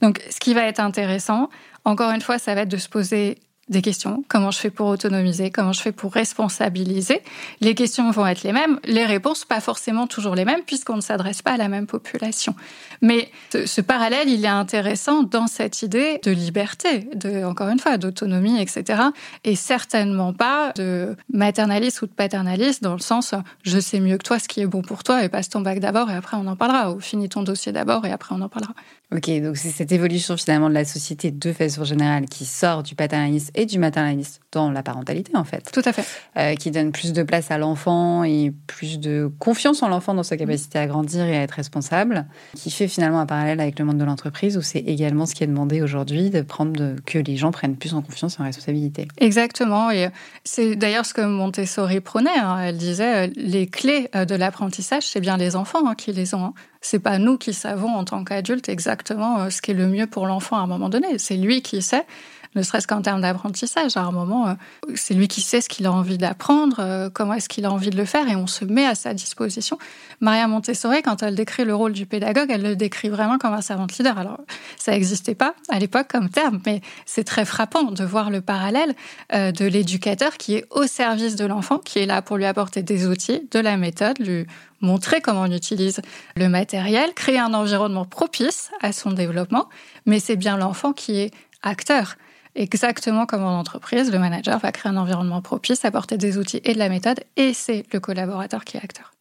[0.00, 1.48] donc, ce qui va être intéressant,
[1.84, 3.38] encore une fois, ça va être de se poser
[3.68, 4.24] des questions.
[4.28, 5.50] Comment je fais pour autonomiser?
[5.50, 7.22] Comment je fais pour responsabiliser?
[7.60, 11.00] Les questions vont être les mêmes, les réponses pas forcément toujours les mêmes puisqu'on ne
[11.00, 12.54] s'adresse pas à la même population.
[13.02, 17.96] Mais ce, parallèle, il est intéressant dans cette idée de liberté, de encore une fois
[17.96, 19.02] d'autonomie, etc.
[19.44, 24.24] Et certainement pas de maternalisme ou de paternalisme dans le sens je sais mieux que
[24.24, 26.46] toi ce qui est bon pour toi et passe ton bac d'abord et après on
[26.46, 28.74] en parlera ou finis ton dossier d'abord et après on en parlera.
[29.10, 32.94] Ok, donc c'est cette évolution finalement de la société de façon générale qui sort du
[32.94, 35.70] paternalisme et du maternalisme dans la parentalité en fait.
[35.72, 36.04] Tout à fait.
[36.36, 40.22] Euh, qui donne plus de place à l'enfant et plus de confiance en l'enfant dans
[40.22, 43.86] sa capacité à grandir et à être responsable, qui fait finalement un parallèle avec le
[43.86, 47.36] monde de l'entreprise où c'est également ce qui est demandé aujourd'hui de prendre que les
[47.38, 49.08] gens prennent plus en confiance et en responsabilité.
[49.16, 50.10] Exactement, et
[50.44, 52.38] c'est d'ailleurs ce que Montessori prônait.
[52.38, 52.58] Hein.
[52.60, 56.34] Elle disait euh, les clés euh, de l'apprentissage, c'est bien les enfants hein, qui les
[56.34, 56.52] ont.
[56.80, 60.06] C'est pas nous qui savons en tant qu'adultes exactement euh, ce qui est le mieux
[60.06, 61.18] pour l'enfant à un moment donné.
[61.18, 62.06] C'est lui qui sait.
[62.54, 63.96] Ne serait-ce qu'en termes d'apprentissage.
[63.96, 64.54] À un moment, euh,
[64.94, 67.90] c'est lui qui sait ce qu'il a envie d'apprendre, euh, comment est-ce qu'il a envie
[67.90, 69.78] de le faire, et on se met à sa disposition.
[70.20, 73.60] Maria Montessori, quand elle décrit le rôle du pédagogue, elle le décrit vraiment comme un
[73.60, 74.18] servant leader.
[74.18, 74.38] Alors,
[74.76, 78.94] ça n'existait pas à l'époque comme terme, mais c'est très frappant de voir le parallèle
[79.34, 82.82] euh, de l'éducateur qui est au service de l'enfant, qui est là pour lui apporter
[82.82, 84.46] des outils, de la méthode, lui
[84.80, 86.00] montrer comment on utilise
[86.36, 89.68] le matériel, créer un environnement propice à son développement,
[90.06, 91.30] mais c'est bien l'enfant qui est
[91.62, 92.16] acteur.
[92.58, 96.74] Exactement comme en entreprise, le manager va créer un environnement propice, apporter des outils et
[96.74, 99.12] de la méthode, et c'est le collaborateur qui est acteur.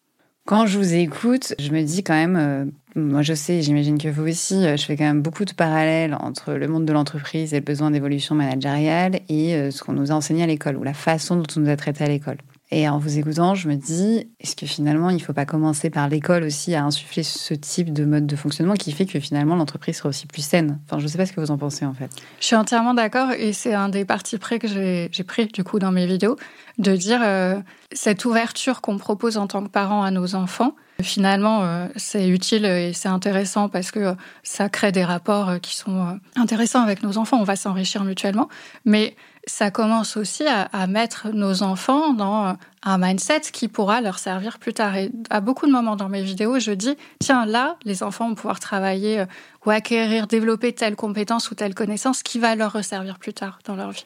[0.47, 2.65] Quand je vous écoute, je me dis quand même, euh,
[2.95, 6.17] moi je sais, j'imagine que vous aussi, euh, je fais quand même beaucoup de parallèles
[6.19, 10.11] entre le monde de l'entreprise et le besoin d'évolution managériale et euh, ce qu'on nous
[10.11, 12.37] a enseigné à l'école ou la façon dont on nous a traité à l'école.
[12.69, 15.89] Et en vous écoutant, je me dis, est-ce que finalement, il ne faut pas commencer
[15.89, 19.55] par l'école aussi à insuffler ce type de mode de fonctionnement qui fait que finalement
[19.55, 20.79] l'entreprise sera aussi plus saine?
[20.85, 22.09] Enfin, je ne sais pas ce que vous en pensez en fait.
[22.41, 25.79] Je suis entièrement d'accord et c'est un des partis pris que j'ai pris du coup
[25.79, 26.35] dans mes vidéos,
[26.77, 27.55] de dire euh,
[27.93, 32.65] cette ouverture qu'on propose en tant que parents à nos enfants, Finalement, euh, c'est utile
[32.65, 37.19] et c'est intéressant parce que ça crée des rapports euh, qui sont intéressants avec nos
[37.19, 37.39] enfants.
[37.39, 38.49] On va s'enrichir mutuellement.
[38.83, 39.15] Mais
[39.47, 44.73] ça commence aussi à, mettre nos enfants dans un mindset qui pourra leur servir plus
[44.73, 44.95] tard.
[44.97, 48.35] Et à beaucoup de moments dans mes vidéos, je dis, tiens, là, les enfants vont
[48.35, 49.25] pouvoir travailler euh,
[49.65, 53.75] ou acquérir, développer telle compétence ou telle connaissance qui va leur resservir plus tard dans
[53.75, 54.03] leur vie.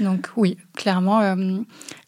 [0.00, 1.34] Donc oui, clairement, euh,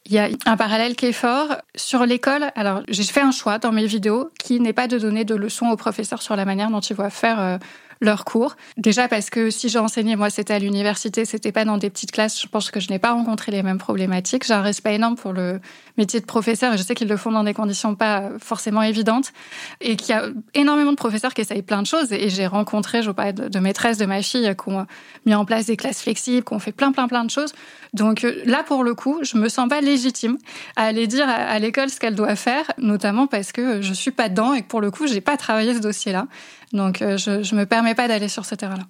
[0.07, 1.57] il y a un parallèle qui est fort.
[1.77, 5.25] Sur l'école, alors j'ai fait un choix dans mes vidéos qui n'est pas de donner
[5.25, 7.59] de leçons aux professeurs sur la manière dont ils vont faire euh,
[8.01, 8.57] leurs cours.
[8.77, 12.13] Déjà parce que si j'ai enseigné, moi, c'était à l'université, c'était pas dans des petites
[12.13, 12.41] classes.
[12.41, 14.47] Je pense que je n'ai pas rencontré les mêmes problématiques.
[14.47, 15.61] J'ai un respect énorme pour le
[15.97, 19.33] métier de professeur et je sais qu'ils le font dans des conditions pas forcément évidentes
[19.81, 22.13] et qu'il y a énormément de professeurs qui essayent plein de choses.
[22.13, 24.87] Et j'ai rencontré, je parle de, de maîtresses de ma fille qui ont
[25.27, 27.53] mis en place des classes flexibles, qui ont fait plein, plein, plein de choses.
[27.93, 30.37] Donc euh, là, pour le coup, je me sens pas légitime
[30.77, 34.29] à aller dire à l'école ce qu'elle doit faire, notamment parce que je suis pas
[34.29, 36.27] dedans et que pour le coup, j'ai pas travaillé ce dossier-là.
[36.73, 38.85] Donc, euh, je ne me permets pas d'aller sur ce terrain-là.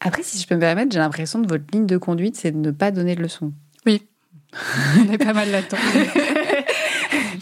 [0.00, 2.58] Après, si je peux me permettre, j'ai l'impression que votre ligne de conduite, c'est de
[2.58, 3.52] ne pas donner de leçons.
[3.86, 4.02] Oui,
[4.98, 5.76] on est pas mal là-dedans.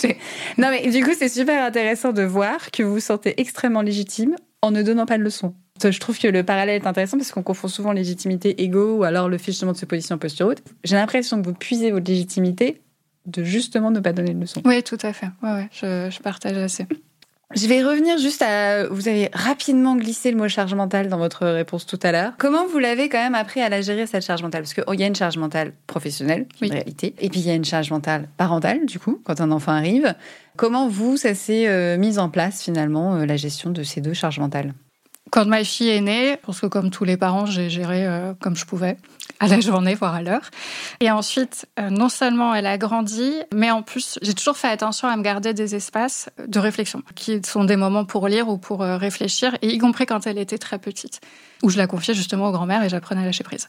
[0.59, 4.35] non, mais du coup, c'est super intéressant de voir que vous vous sentez extrêmement légitime
[4.61, 5.55] en ne donnant pas de leçons.
[5.81, 9.29] Je trouve que le parallèle est intéressant parce qu'on confond souvent légitimité, ego ou alors
[9.29, 10.63] le fait justement de se positionner en posture haute.
[10.83, 12.83] J'ai l'impression que vous puisez votre légitimité
[13.27, 14.63] de justement ne pas donner de leçons.
[14.65, 15.29] Oui, tout à fait.
[15.43, 16.87] Ouais, ouais, je, je partage assez.
[17.55, 18.87] Je vais revenir juste à.
[18.89, 22.33] Vous avez rapidement glissé le mot charge mentale dans votre réponse tout à l'heure.
[22.37, 24.63] Comment vous l'avez quand même appris à la gérer cette charge mentale?
[24.63, 27.51] Parce qu'il oh, y a une charge mentale professionnelle, en réalité, et puis il y
[27.51, 30.15] a une charge mentale parentale, du coup, quand un enfant arrive.
[30.57, 34.13] Comment vous, ça s'est euh, mis en place finalement, euh, la gestion de ces deux
[34.13, 34.75] charges mentales?
[35.31, 38.57] Quand ma fille est née, parce que comme tous les parents, j'ai géré euh, comme
[38.57, 38.99] je pouvais,
[39.41, 40.51] à la journée, voire à l'heure.
[41.01, 45.09] Et ensuite, euh, non seulement elle a grandi, mais en plus, j'ai toujours fait attention
[45.09, 48.83] à me garder des espaces de réflexion, qui sont des moments pour lire ou pour
[48.83, 51.21] euh, réfléchir, et y compris quand elle était très petite
[51.63, 53.69] où je la confiais justement aux grand-mères et j'apprenais à lâcher prise.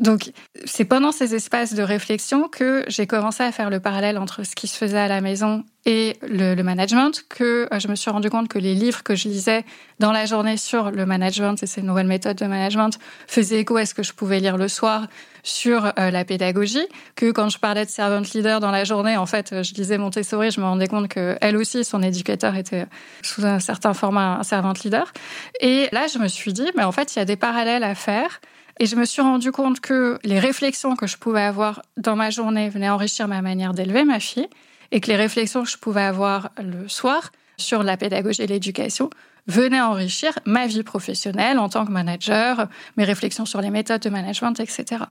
[0.00, 0.32] Donc,
[0.64, 4.54] c'est pendant ces espaces de réflexion que j'ai commencé à faire le parallèle entre ce
[4.54, 8.28] qui se faisait à la maison et le, management, que euh, je me suis rendu
[8.28, 9.64] compte que les livres que je lisais
[10.00, 13.86] dans la journée sur le management et ces nouvelles méthodes de management faisaient écho à
[13.86, 14.97] ce que je pouvais lire le soir
[15.42, 16.86] sur euh, la pédagogie,
[17.16, 20.50] que quand je parlais de servant leader dans la journée, en fait, je lisais Montessori,
[20.50, 22.86] je me rendais compte que elle aussi, son éducateur était
[23.22, 25.12] sous un certain format un servant leader.
[25.60, 27.94] Et là, je me suis dit, mais en fait, il y a des parallèles à
[27.94, 28.40] faire.
[28.80, 32.30] Et je me suis rendu compte que les réflexions que je pouvais avoir dans ma
[32.30, 34.48] journée venaient enrichir ma manière d'élever ma fille,
[34.92, 39.10] et que les réflexions que je pouvais avoir le soir sur la pédagogie et l'éducation
[39.48, 44.10] venaient enrichir ma vie professionnelle en tant que manager, mes réflexions sur les méthodes de
[44.10, 45.04] management, etc.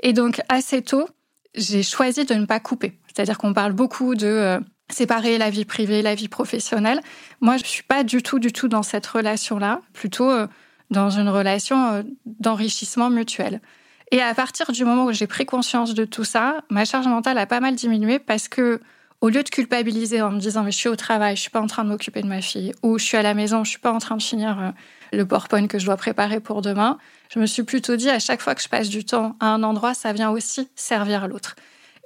[0.00, 1.08] Et donc, assez tôt,
[1.54, 2.98] j'ai choisi de ne pas couper.
[3.06, 7.00] C'est-à-dire qu'on parle beaucoup de euh, séparer la vie privée, la vie professionnelle.
[7.40, 10.46] Moi, je ne suis pas du tout, du tout dans cette relation-là, plutôt euh,
[10.90, 13.60] dans une relation euh, d'enrichissement mutuel.
[14.10, 17.38] Et à partir du moment où j'ai pris conscience de tout ça, ma charge mentale
[17.38, 18.80] a pas mal diminué parce que,
[19.22, 21.60] au lieu de culpabiliser en me disant mais je suis au travail, je suis pas
[21.60, 23.78] en train de m'occuper de ma fille, ou je suis à la maison, je suis
[23.78, 24.74] pas en train de finir
[25.12, 26.98] le PowerPoint que je dois préparer pour demain,
[27.32, 29.62] je me suis plutôt dit à chaque fois que je passe du temps à un
[29.62, 31.54] endroit, ça vient aussi servir l'autre.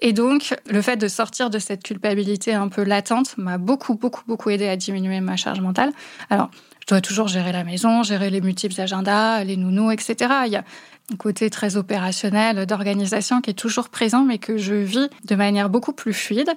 [0.02, 4.22] Et donc, le fait de sortir de cette culpabilité un peu latente m'a beaucoup, beaucoup,
[4.26, 5.90] beaucoup aidé à diminuer ma charge mentale.
[6.28, 6.50] Alors,
[6.80, 10.16] je dois toujours gérer la maison, gérer les multiples agendas, les nounous, etc.
[10.44, 10.64] Il y a
[11.10, 15.70] un côté très opérationnel d'organisation qui est toujours présent, mais que je vis de manière
[15.70, 16.50] beaucoup plus fluide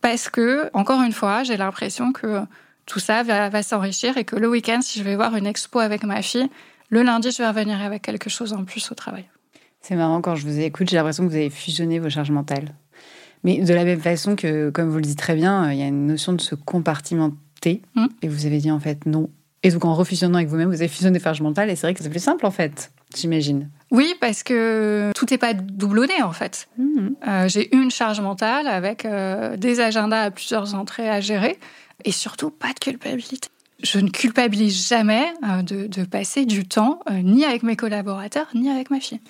[0.00, 2.40] parce que, encore une fois, j'ai l'impression que
[2.86, 5.78] tout ça va, va s'enrichir et que le week-end, si je vais voir une expo
[5.78, 6.48] avec ma fille,
[6.88, 9.24] le lundi, je vais revenir avec quelque chose en plus au travail.
[9.80, 12.74] C'est marrant, quand je vous écoute, j'ai l'impression que vous avez fusionné vos charges mentales.
[13.44, 15.82] Mais de la même façon que, comme vous le dites très bien, euh, il y
[15.82, 17.82] a une notion de se compartimenter.
[17.94, 18.06] Mm.
[18.22, 19.30] Et vous avez dit en fait non.
[19.62, 21.70] Et donc en refusionnant avec vous-même, vous avez fusionné des charges mentales.
[21.70, 23.70] Et c'est vrai que c'est plus simple en fait, j'imagine.
[23.90, 26.68] Oui, parce que tout n'est pas doublonné en fait.
[26.78, 27.16] Mhm.
[27.26, 31.58] Euh, j'ai une charge mentale avec euh, des agendas à plusieurs entrées à gérer
[32.04, 33.48] et surtout pas de culpabilité.
[33.82, 38.70] Je ne culpabilise jamais euh, de, de passer du temps ni avec mes collaborateurs ni
[38.70, 39.20] avec ma fille.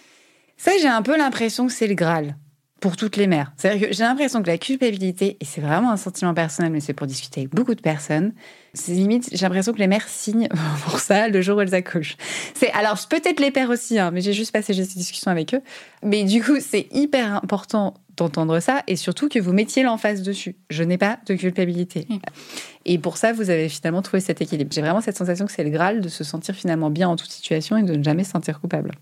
[0.57, 2.37] Ça, j'ai un peu l'impression que c'est le Graal
[2.81, 3.53] pour toutes les mères.
[3.57, 6.95] C'est-à-dire que j'ai l'impression que la culpabilité, et c'est vraiment un sentiment personnel, mais c'est
[6.95, 8.33] pour discuter avec beaucoup de personnes,
[8.73, 10.49] c'est limite, j'ai l'impression que les mères signent
[10.85, 12.17] pour ça le jour où elles accouchent.
[12.55, 15.61] C'est alors peut-être les pères aussi, hein, mais j'ai juste passé cette discussion avec eux.
[16.03, 20.57] Mais du coup, c'est hyper important d'entendre ça et surtout que vous mettiez l'emphase dessus.
[20.71, 22.07] Je n'ai pas de culpabilité.
[22.85, 24.71] Et pour ça, vous avez finalement trouvé cet équilibre.
[24.73, 27.31] J'ai vraiment cette sensation que c'est le Graal de se sentir finalement bien en toute
[27.31, 28.93] situation et de ne jamais se sentir coupable.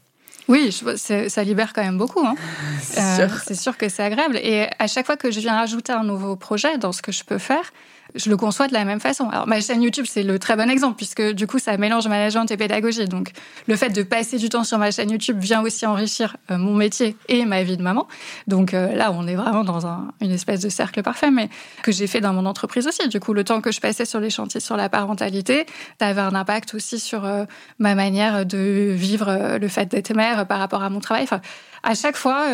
[0.49, 2.25] Oui, je- ça libère quand même beaucoup.
[2.27, 2.35] hein.
[2.83, 3.39] C'est Euh, sûr.
[3.47, 4.37] c'est sûr que c'est agréable.
[4.39, 7.23] Et à chaque fois que je viens rajouter un nouveau projet dans ce que je
[7.25, 7.73] peux faire,
[8.15, 9.29] je le conçois de la même façon.
[9.29, 12.51] Alors, ma chaîne YouTube, c'est le très bon exemple, puisque du coup, ça mélange management
[12.51, 13.05] et pédagogie.
[13.07, 13.33] Donc,
[13.67, 16.75] le fait de passer du temps sur ma chaîne YouTube vient aussi enrichir euh, mon
[16.75, 18.07] métier et ma vie de maman.
[18.47, 21.49] Donc euh, là, on est vraiment dans un- une espèce de cercle parfait, mais
[21.83, 23.07] que j'ai fait dans mon entreprise aussi.
[23.09, 25.67] Du coup, le temps que je passais sur les chantiers sur la parentalité,
[26.01, 27.45] ça avait un impact aussi sur euh,
[27.79, 31.25] ma manière de vivre le fait d'être mère par rapport à mon travail.
[31.25, 31.41] Enfin,
[31.83, 32.47] à chaque fois,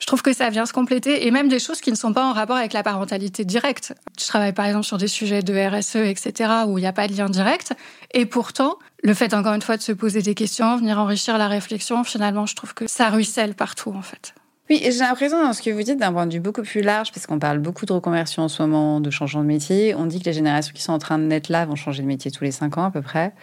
[0.00, 2.24] je trouve que ça vient se compléter et même des choses qui ne sont pas
[2.24, 3.94] en rapport avec la parentalité directe.
[4.18, 7.06] Je travaille par exemple sur des sujets de RSE, etc., où il n'y a pas
[7.06, 7.74] de lien direct.
[8.12, 11.48] Et pourtant, le fait encore une fois de se poser des questions, venir enrichir la
[11.48, 14.34] réflexion, finalement, je trouve que ça ruisselle partout en fait.
[14.70, 17.10] Oui, j'ai l'impression dans ce que vous dites d'un point de vue beaucoup plus large,
[17.12, 19.94] parce qu'on parle beaucoup de reconversion en ce moment, de changement de métier.
[19.96, 22.06] On dit que les générations qui sont en train de naître là vont changer de
[22.06, 23.34] métier tous les cinq ans à peu près.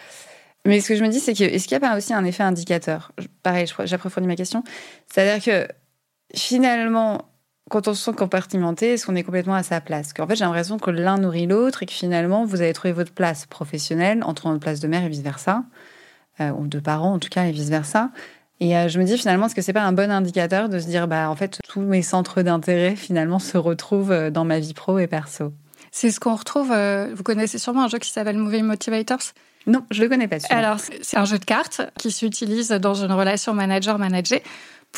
[0.66, 2.24] Mais ce que je me dis, c'est que est-ce qu'il n'y a pas aussi un
[2.24, 3.12] effet indicateur?
[3.44, 4.64] Pareil, j'approfondis ma question.
[5.08, 5.68] C'est-à-dire que
[6.34, 7.26] finalement,
[7.70, 10.14] quand on se sent compartimenté, est-ce qu'on est complètement à sa place?
[10.14, 13.12] Qu'en fait, j'ai l'impression que l'un nourrit l'autre et que finalement, vous avez trouvé votre
[13.14, 15.64] place professionnelle entre votre place de mère et vice-versa,
[16.40, 18.12] euh, ou de parents en tout cas et vice-versa.
[18.60, 20.88] Et euh, je me dis finalement, est-ce que c'est pas un bon indicateur de se
[20.88, 24.74] dire, bah en fait, tous mes centres d'intérêt finalement se retrouvent euh, dans ma vie
[24.74, 25.54] pro et perso?
[25.92, 26.72] C'est ce qu'on retrouve.
[26.72, 29.34] euh, vous connaissez sûrement un jeu qui s'appelle Movie Motivators?
[29.68, 30.38] Non, je le connais pas.
[30.50, 34.40] Alors, c'est c'est un jeu de cartes qui s'utilise dans une relation manager-manager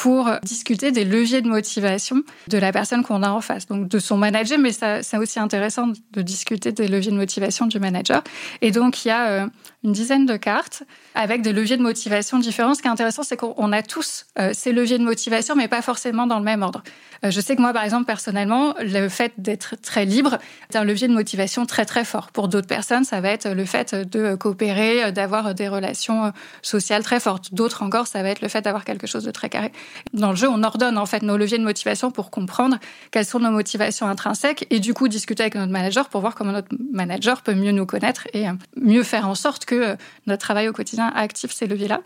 [0.02, 4.00] pour discuter des leviers de motivation de la personne qu'on a en face, donc de
[4.00, 8.24] son manager, mais ça- c'est aussi intéressant de discuter des leviers de motivation du manager.
[8.62, 9.48] Et donc, il y a euh,
[9.84, 10.84] une dizaine de cartes
[11.16, 12.74] avec des leviers de motivation différents.
[12.74, 15.82] Ce qui est intéressant, c'est qu'on a tous euh, ces leviers de motivation, mais pas
[15.82, 16.84] forcément dans le même ordre.
[17.24, 20.38] Euh, je sais que moi, par exemple, personnellement, le fait d'être très libre
[20.70, 22.32] est un levier de motivation très très fort.
[22.32, 27.04] Pour d'autres personnes, ça va être le fait de coopérer, euh, d'avoir des relations sociales
[27.04, 27.54] très fortes.
[27.54, 29.72] D'autres encore, ça va être le fait d'avoir quelque chose de très carré.
[30.14, 32.78] Dans le jeu, on ordonne en fait nos leviers de motivation pour comprendre
[33.12, 36.52] quelles sont nos motivations intrinsèques et du coup discuter avec notre manager pour voir comment
[36.52, 39.96] notre manager peut mieux nous connaître et mieux faire en sorte que euh,
[40.28, 42.02] notre travail au quotidien active ces leviers-là.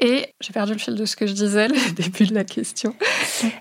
[0.00, 2.94] Et j'ai perdu le fil de ce que je disais, le début de la question.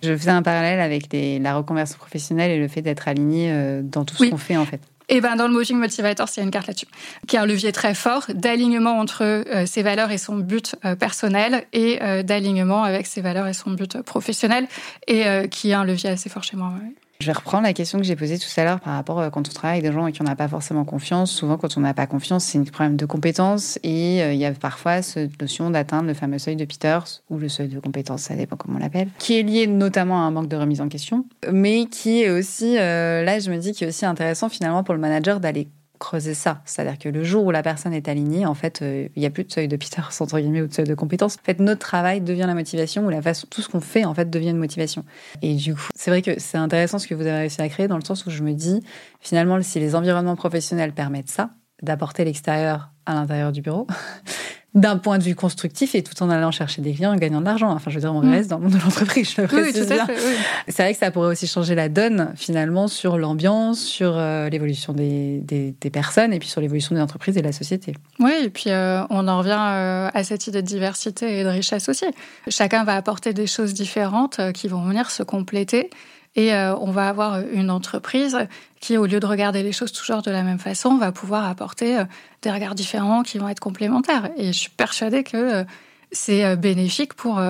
[0.03, 3.81] Je faisais un parallèle avec les- la reconversion professionnelle et le fait d'être aligné euh,
[3.83, 4.29] dans tout ce Oui.
[4.29, 4.81] qu'on fait en fait.
[5.09, 6.85] Et ben dans le Moving Motivator, il y a une carte là-dessus,
[7.27, 10.95] qui est un levier très fort d'alignement entre euh, ses valeurs et son but euh,
[10.97, 14.67] personnel et euh, d'alignement avec ses valeurs et son but professionnel,
[15.07, 16.73] et qui est un levier assez fort chez moi.
[16.83, 16.91] ouais.
[17.19, 19.39] Je vais reprendre la question que j'ai posée tout à l'heure par rapport à quand
[19.39, 21.31] on travaille avec des gens à qui on n'a pas forcément confiance.
[21.31, 24.45] Souvent, quand on n'a pas confiance, c'est un problème de compétence et euh, il y
[24.45, 28.21] a parfois cette notion d'atteindre le fameux seuil de Peters ou le seuil de compétence,
[28.21, 30.89] ça dépend comment on l'appelle, qui est lié notamment à un manque de remise en
[30.89, 34.83] question, mais qui est aussi, euh, là, je me dis, qui est aussi intéressant finalement
[34.83, 35.67] pour le manager d'aller
[35.97, 36.61] creuser ça.
[36.65, 39.29] C'est-à-dire que le jour où la personne est alignée, en fait, euh, il n'y a
[39.29, 41.37] plus de seuil de Peters, entre guillemets, ou de seuil de compétence.
[41.41, 44.13] En fait, notre travail devient la motivation ou la façon, tout ce qu'on fait, en
[44.13, 45.03] fait, devient une motivation.
[45.41, 47.87] Et du coup, c'est vrai que c'est intéressant ce que vous avez réussi à créer
[47.87, 48.81] dans le sens où je me dis,
[49.19, 53.87] finalement, si les environnements professionnels permettent ça, d'apporter l'extérieur à l'intérieur du bureau,
[54.75, 57.45] d'un point de vue constructif et tout en allant chercher des clients et gagnant de
[57.45, 57.71] l'argent.
[57.71, 58.29] Enfin, je veux dire, on Mm.
[58.31, 60.03] reste dans le monde de l'entreprise, je le oui, précise tout bien.
[60.03, 60.13] à fait.
[60.13, 60.35] oui.
[60.67, 64.93] C'est vrai que ça pourrait aussi changer la donne, finalement, sur l'ambiance, sur euh, l'évolution
[64.93, 67.93] des, des, des personnes et puis sur l'évolution des entreprises et de la société.
[68.19, 71.49] Oui, et puis euh, on en revient euh, à cette idée de diversité et de
[71.49, 72.05] richesse aussi.
[72.49, 75.89] Chacun va apporter des choses différentes qui vont venir se compléter.
[76.37, 78.37] Et euh, on va avoir une entreprise
[78.79, 81.97] qui, au lieu de regarder les choses toujours de la même façon, va pouvoir apporter
[81.97, 82.05] euh,
[82.43, 84.29] des regards différents qui vont être complémentaires.
[84.37, 85.63] Et je suis persuadée que euh,
[86.11, 87.41] c'est bénéfique pour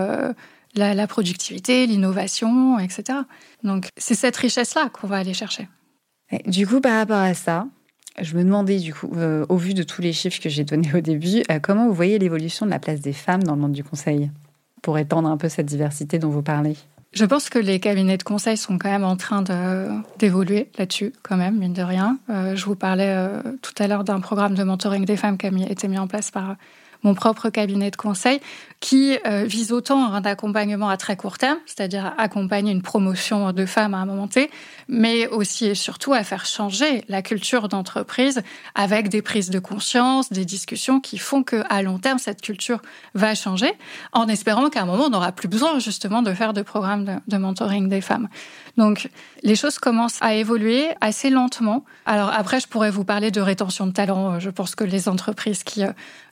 [0.74, 3.20] la, productivité, l'innovation, etc.
[3.64, 5.68] Donc c'est cette richesse-là qu'on va aller chercher.
[6.48, 7.68] Du coup, par rapport à ça,
[8.20, 9.12] je me demandais, du coup,
[9.48, 12.66] au vu de tous les chiffres que j'ai donnés au début, comment vous voyez l'évolution
[12.66, 14.32] de la place des femmes dans le monde du conseil
[14.82, 16.78] pour étendre un peu cette diversité dont vous parlez?
[17.14, 19.44] Je pense que les cabinets de conseil sont quand même en train
[20.20, 22.20] d'évoluer là-dessus, quand même, mine de rien.
[22.30, 25.48] Euh, je vous parlais euh, tout à l'heure d'un programme de mentoring des femmes qui
[25.48, 26.56] a été mis en place par
[27.08, 28.42] mon propre cabinet de conseil,
[28.82, 33.66] qui euh, vise autant un accompagnement à très court terme, c'est-à-dire accompagner une promotion de
[33.66, 34.52] femmes à un moment T,
[34.90, 38.42] mais aussi et surtout à faire changer la culture d'entreprise
[38.76, 42.82] avec des prises de conscience, des discussions qui font que à long terme cette culture
[43.16, 43.72] va changer,
[44.12, 47.14] en espérant qu'à un moment on n'aura plus besoin justement de faire de programmes de,
[47.28, 48.28] de mentoring des femmes.
[48.78, 49.10] Donc
[49.44, 51.84] les choses commencent à évoluer assez lentement.
[52.06, 54.40] Alors après, je pourrais vous parler de rétention de talent.
[54.40, 55.84] Je pense que les entreprises qui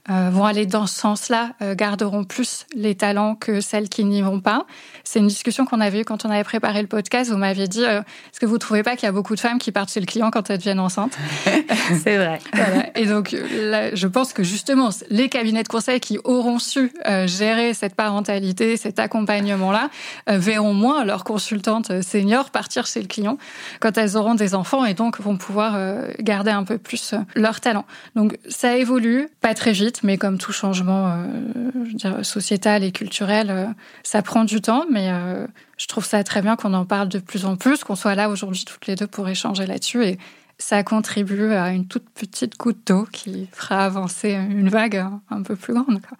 [0.09, 4.03] euh, euh, vont aller dans ce sens-là euh, garderont plus les talents que celles qui
[4.03, 4.65] n'y vont pas.
[5.03, 7.31] C'est une discussion qu'on avait eue quand on avait préparé le podcast.
[7.31, 9.59] Vous m'aviez dit, euh, est-ce que vous trouvez pas qu'il y a beaucoup de femmes
[9.59, 11.17] qui partent chez le client quand elles deviennent enceintes
[12.03, 12.39] C'est vrai.
[12.53, 12.97] voilà.
[12.97, 16.91] Et donc, là, je pense que justement, les cabinets de conseil qui auront su
[17.25, 19.89] gérer cette parentalité, cet accompagnement-là,
[20.27, 23.37] verront moins leurs consultantes seniors partir chez le client
[23.79, 25.77] quand elles auront des enfants et donc vont pouvoir
[26.19, 27.85] garder un peu plus leur talent.
[28.15, 31.25] Donc, ça évolue, pas très vite mais comme tout changement euh,
[31.73, 33.65] je veux dire, sociétal et culturel, euh,
[34.03, 37.19] ça prend du temps, mais euh, je trouve ça très bien qu'on en parle de
[37.19, 40.03] plus en plus, qu'on soit là aujourd'hui toutes les deux pour échanger là-dessus.
[40.03, 40.17] Et
[40.57, 45.55] ça contribue à une toute petite goutte d'eau qui fera avancer une vague un peu
[45.55, 46.01] plus grande.
[46.01, 46.17] Quoi.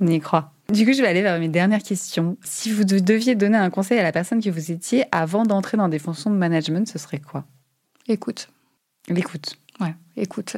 [0.00, 0.52] On y croit.
[0.70, 2.36] Du coup, je vais aller vers mes dernières questions.
[2.44, 5.88] Si vous deviez donner un conseil à la personne que vous étiez avant d'entrer dans
[5.88, 7.44] des fonctions de management, ce serait quoi?
[8.06, 8.48] Écoute.
[9.08, 9.56] L'écoute.
[9.80, 10.56] Ouais, écoute.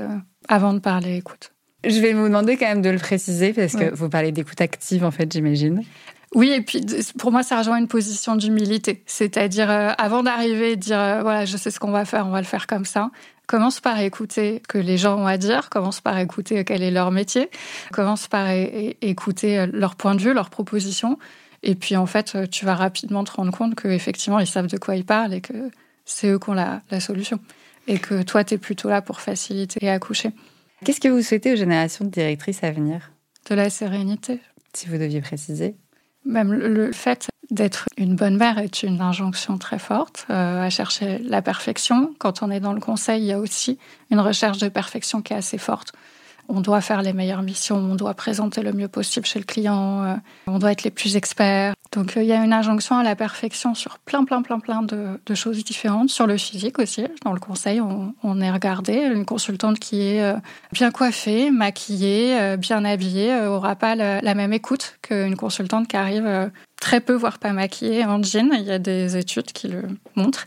[0.49, 1.52] avant de parler, écoute.
[1.85, 5.05] Je vais vous demander quand même de le préciser parce que vous parlez d'écoute active
[5.05, 5.83] en fait, j'imagine.
[6.35, 6.81] Oui, et puis
[7.19, 9.03] pour moi, ça rejoint une position d'humilité.
[9.07, 12.41] C'est-à-dire, euh, avant d'arriver, dire, euh, voilà, je sais ce qu'on va faire, on va
[12.41, 13.11] le faire comme ça.
[13.47, 16.91] Commence par écouter ce que les gens ont à dire, commence par écouter quel est
[16.91, 17.51] leur métier,
[17.93, 21.19] commence par écouter euh, leur point de vue, leurs propositions.
[21.63, 24.97] Et puis, en fait, tu vas rapidement te rendre compte qu'effectivement, ils savent de quoi
[24.97, 25.71] ils parlent et que
[26.07, 27.39] c'est eux qui ont la, la solution.
[27.89, 30.31] Et que toi, tu es plutôt là pour faciliter et accoucher.
[30.85, 33.13] Qu'est-ce que vous souhaitez aux générations de directrices à venir?
[33.49, 34.41] De la sérénité.
[34.75, 35.77] Si vous deviez préciser.
[36.25, 41.19] Même le fait d'être une bonne mère est une injonction très forte euh, à chercher
[41.19, 42.15] la perfection.
[42.19, 43.79] Quand on est dans le conseil, il y a aussi
[44.11, 45.93] une recherche de perfection qui est assez forte.
[46.49, 50.05] On doit faire les meilleures missions, on doit présenter le mieux possible chez le client,
[50.05, 50.15] euh,
[50.47, 51.75] on doit être les plus experts.
[51.93, 54.83] Donc euh, il y a une injonction à la perfection sur plein, plein, plein, plein
[54.83, 56.11] de, choses différentes.
[56.11, 58.95] Sur le physique aussi, dans le conseil, on, est regardé.
[58.95, 60.35] Une consultante qui est euh,
[60.73, 67.01] bien coiffée, maquillée, bien habillée, aura pas la, même écoute qu'une consultante qui arrive très
[67.01, 68.51] peu, voire pas maquillée, en jean.
[68.53, 69.83] Il y a des études qui le
[70.17, 70.47] montrent.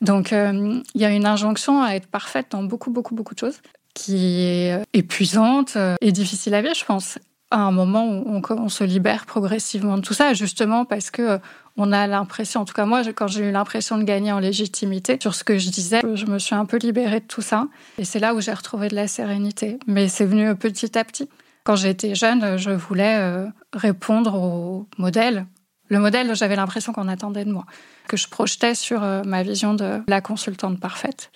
[0.00, 3.60] Donc il y a une injonction à être parfaite dans beaucoup, beaucoup, beaucoup de choses
[3.94, 7.18] qui est euh, épuisante euh, et difficile à vivre, je pense.
[7.50, 11.38] À un moment où on, se libère progressivement de tout ça, justement parce que euh,
[11.76, 15.18] on a l'impression, en tout cas moi, quand j'ai eu l'impression de gagner en légitimité
[15.20, 17.68] sur ce que je disais, je me suis un peu libérée de tout ça.
[17.98, 19.78] Et c'est là où j'ai retrouvé de la sérénité.
[19.86, 21.28] Mais c'est venu petit à petit.
[21.64, 25.46] Quand j'étais jeune, je voulais répondre au modèle.
[25.88, 27.66] Le modèle, j'avais l'impression qu'on attendait de moi,
[28.08, 31.30] que je projetais sur ma vision de la consultante parfaite.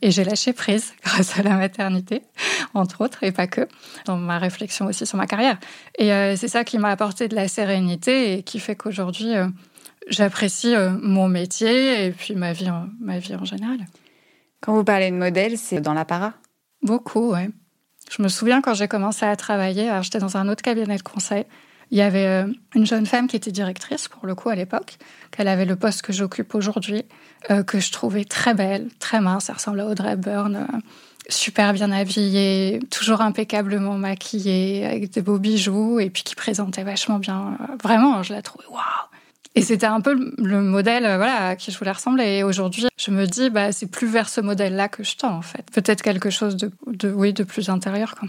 [0.00, 2.22] Et j'ai lâché prise grâce à la maternité,
[2.74, 3.66] entre autres, et pas que,
[4.04, 5.58] dans ma réflexion aussi sur ma carrière.
[5.98, 9.48] Et euh, c'est ça qui m'a apporté de la sérénité et qui fait qu'aujourd'hui, euh,
[10.08, 13.78] j'apprécie euh, mon métier et puis ma vie, en, ma vie en général.
[14.60, 16.34] Quand vous parlez de modèle, c'est dans l'apparat
[16.82, 17.48] Beaucoup, oui.
[18.10, 21.44] Je me souviens quand j'ai commencé à travailler, j'étais dans un autre cabinet de conseil,
[21.90, 24.98] il y avait euh, une jeune femme qui était directrice, pour le coup, à l'époque,
[25.30, 27.04] qu'elle avait le poste que j'occupe aujourd'hui,
[27.50, 29.48] euh, que je trouvais très belle, très mince.
[29.48, 30.78] Elle ressemble à Audrey Byrne, euh,
[31.28, 37.18] super bien habillée, toujours impeccablement maquillée, avec des beaux bijoux, et puis qui présentait vachement
[37.18, 37.56] bien.
[37.82, 38.82] Vraiment, je la trouvais waouh!
[39.54, 42.24] Et c'était un peu le modèle voilà, à qui je voulais ressembler.
[42.24, 45.42] Et aujourd'hui, je me dis, bah, c'est plus vers ce modèle-là que je tends, en
[45.42, 45.64] fait.
[45.72, 48.14] Peut-être quelque chose de, de, oui, de plus intérieur.
[48.14, 48.28] Quoi.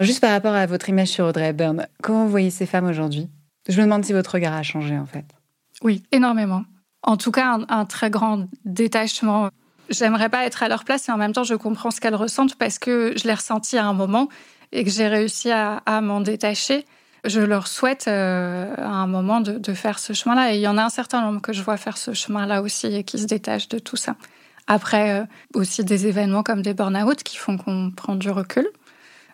[0.00, 3.28] Juste par rapport à votre image sur Audrey Hepburn, comment vous voyez ces femmes aujourd'hui?
[3.68, 5.24] Je me demande si votre regard a changé en fait.
[5.82, 6.64] Oui, énormément.
[7.02, 9.50] En tout cas, un, très grand détachement.
[9.90, 12.56] J'aimerais pas être à leur place et en même temps, je comprends ce qu'elles ressentent
[12.56, 14.28] parce que je l'ai ressenti à un moment
[14.70, 16.86] et que j'ai réussi à, m'en détacher.
[17.24, 20.54] Je leur souhaite euh, à un moment de, faire ce chemin-là.
[20.54, 22.86] Et il y en a un certain nombre que je vois faire ce chemin-là aussi
[22.86, 24.16] et qui se détachent de tout ça.
[24.68, 25.24] Après, euh,
[25.54, 28.68] aussi des événements comme des burn-out qui font qu'on prend du recul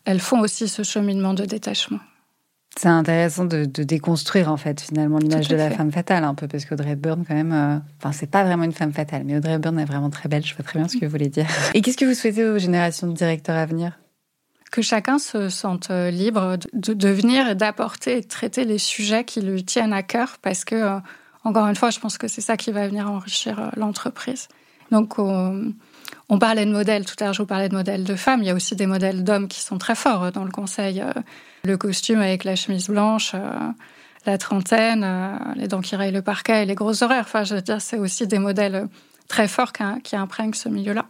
[0.09, 2.01] elles font aussi ce cheminement de détachement.
[2.79, 6.65] C'est intéressant de, déconstruire en fait finalement l'image de la femme fatale un peu parce
[6.65, 9.79] qu'Audrey Byrne quand même, euh, enfin c'est pas vraiment une femme fatale, mais Audrey Byrne
[9.79, 10.47] est vraiment très belle.
[10.47, 11.47] Je vois très bien ce que vous voulez dire.
[11.75, 13.99] Et qu'est-ce que vous souhaitez aux générations de directeurs à venir?
[14.71, 19.25] Que chacun se sente libre de, de venir et d'apporter et de traiter les sujets
[19.25, 21.01] qui lui tiennent à cœur parce que,
[21.45, 24.49] encore une fois, je pense que c'est ça qui va venir enrichir l'entreprise.
[24.91, 25.73] Donc, on,
[26.29, 28.47] on parlait de modèles, tout à l'heure je vous parlais de modèles de femmes, il
[28.47, 31.03] y a aussi des modèles d'hommes qui sont très forts dans le conseil.
[31.65, 33.35] Le costume avec la chemise blanche,
[34.27, 35.07] la trentaine,
[35.57, 37.25] les dents qui rayent le parquet et les gros horaires.
[37.27, 38.89] Enfin, je veux dire, c'est aussi des modèles
[39.29, 41.07] très forts qui imprègnent ce milieu-là.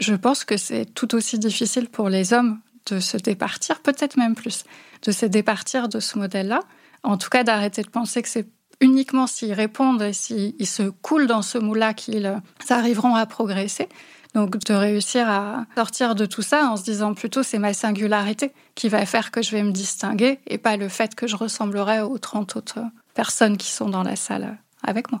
[0.00, 4.34] Je pense que c'est tout aussi difficile pour les hommes de se départir, peut-être même
[4.34, 4.64] plus,
[5.02, 6.60] de se départir de ce modèle-là.
[7.02, 8.48] En tout cas, d'arrêter de penser que c'est
[8.80, 13.88] uniquement s'ils répondent et s'ils se coulent dans ce moule-là qu'ils arriveront à progresser.
[14.34, 18.52] Donc de réussir à sortir de tout ça en se disant plutôt c'est ma singularité
[18.74, 22.00] qui va faire que je vais me distinguer et pas le fait que je ressemblerai
[22.00, 22.80] aux 30 autres
[23.14, 25.20] personnes qui sont dans la salle avec moi.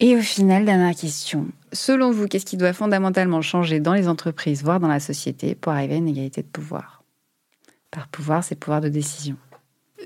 [0.00, 1.46] Et au final, dernière question.
[1.72, 5.72] Selon vous, qu'est-ce qui doit fondamentalement changer dans les entreprises, voire dans la société, pour
[5.72, 7.04] arriver à une égalité de pouvoir?
[7.90, 9.36] Par pouvoir, c'est pouvoir de décision.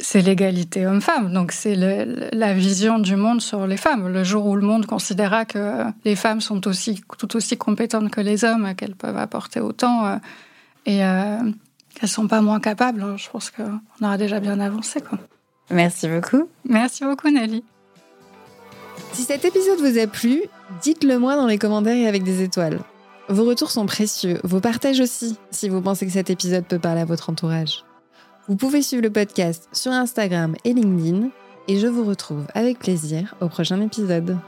[0.00, 4.08] C'est l'égalité homme-femme, donc c'est la vision du monde sur les femmes.
[4.08, 8.20] Le jour où le monde considérera que les femmes sont aussi, tout aussi compétentes que
[8.20, 10.16] les hommes, qu'elles peuvent apporter autant, euh,
[10.86, 11.38] et euh,
[11.94, 15.00] qu'elles ne sont pas moins capables, je pense qu'on aura déjà bien avancé.
[15.00, 15.18] Quoi.
[15.70, 16.48] Merci beaucoup.
[16.64, 17.64] Merci beaucoup Nelly.
[19.12, 20.42] Si cet épisode vous a plu,
[20.82, 22.78] dites-le moi dans les commentaires et avec des étoiles.
[23.28, 27.02] Vos retours sont précieux, vos partages aussi, si vous pensez que cet épisode peut parler
[27.02, 27.84] à votre entourage.
[28.48, 31.28] Vous pouvez suivre le podcast sur Instagram et LinkedIn,
[31.68, 34.38] et je vous retrouve avec plaisir au prochain épisode.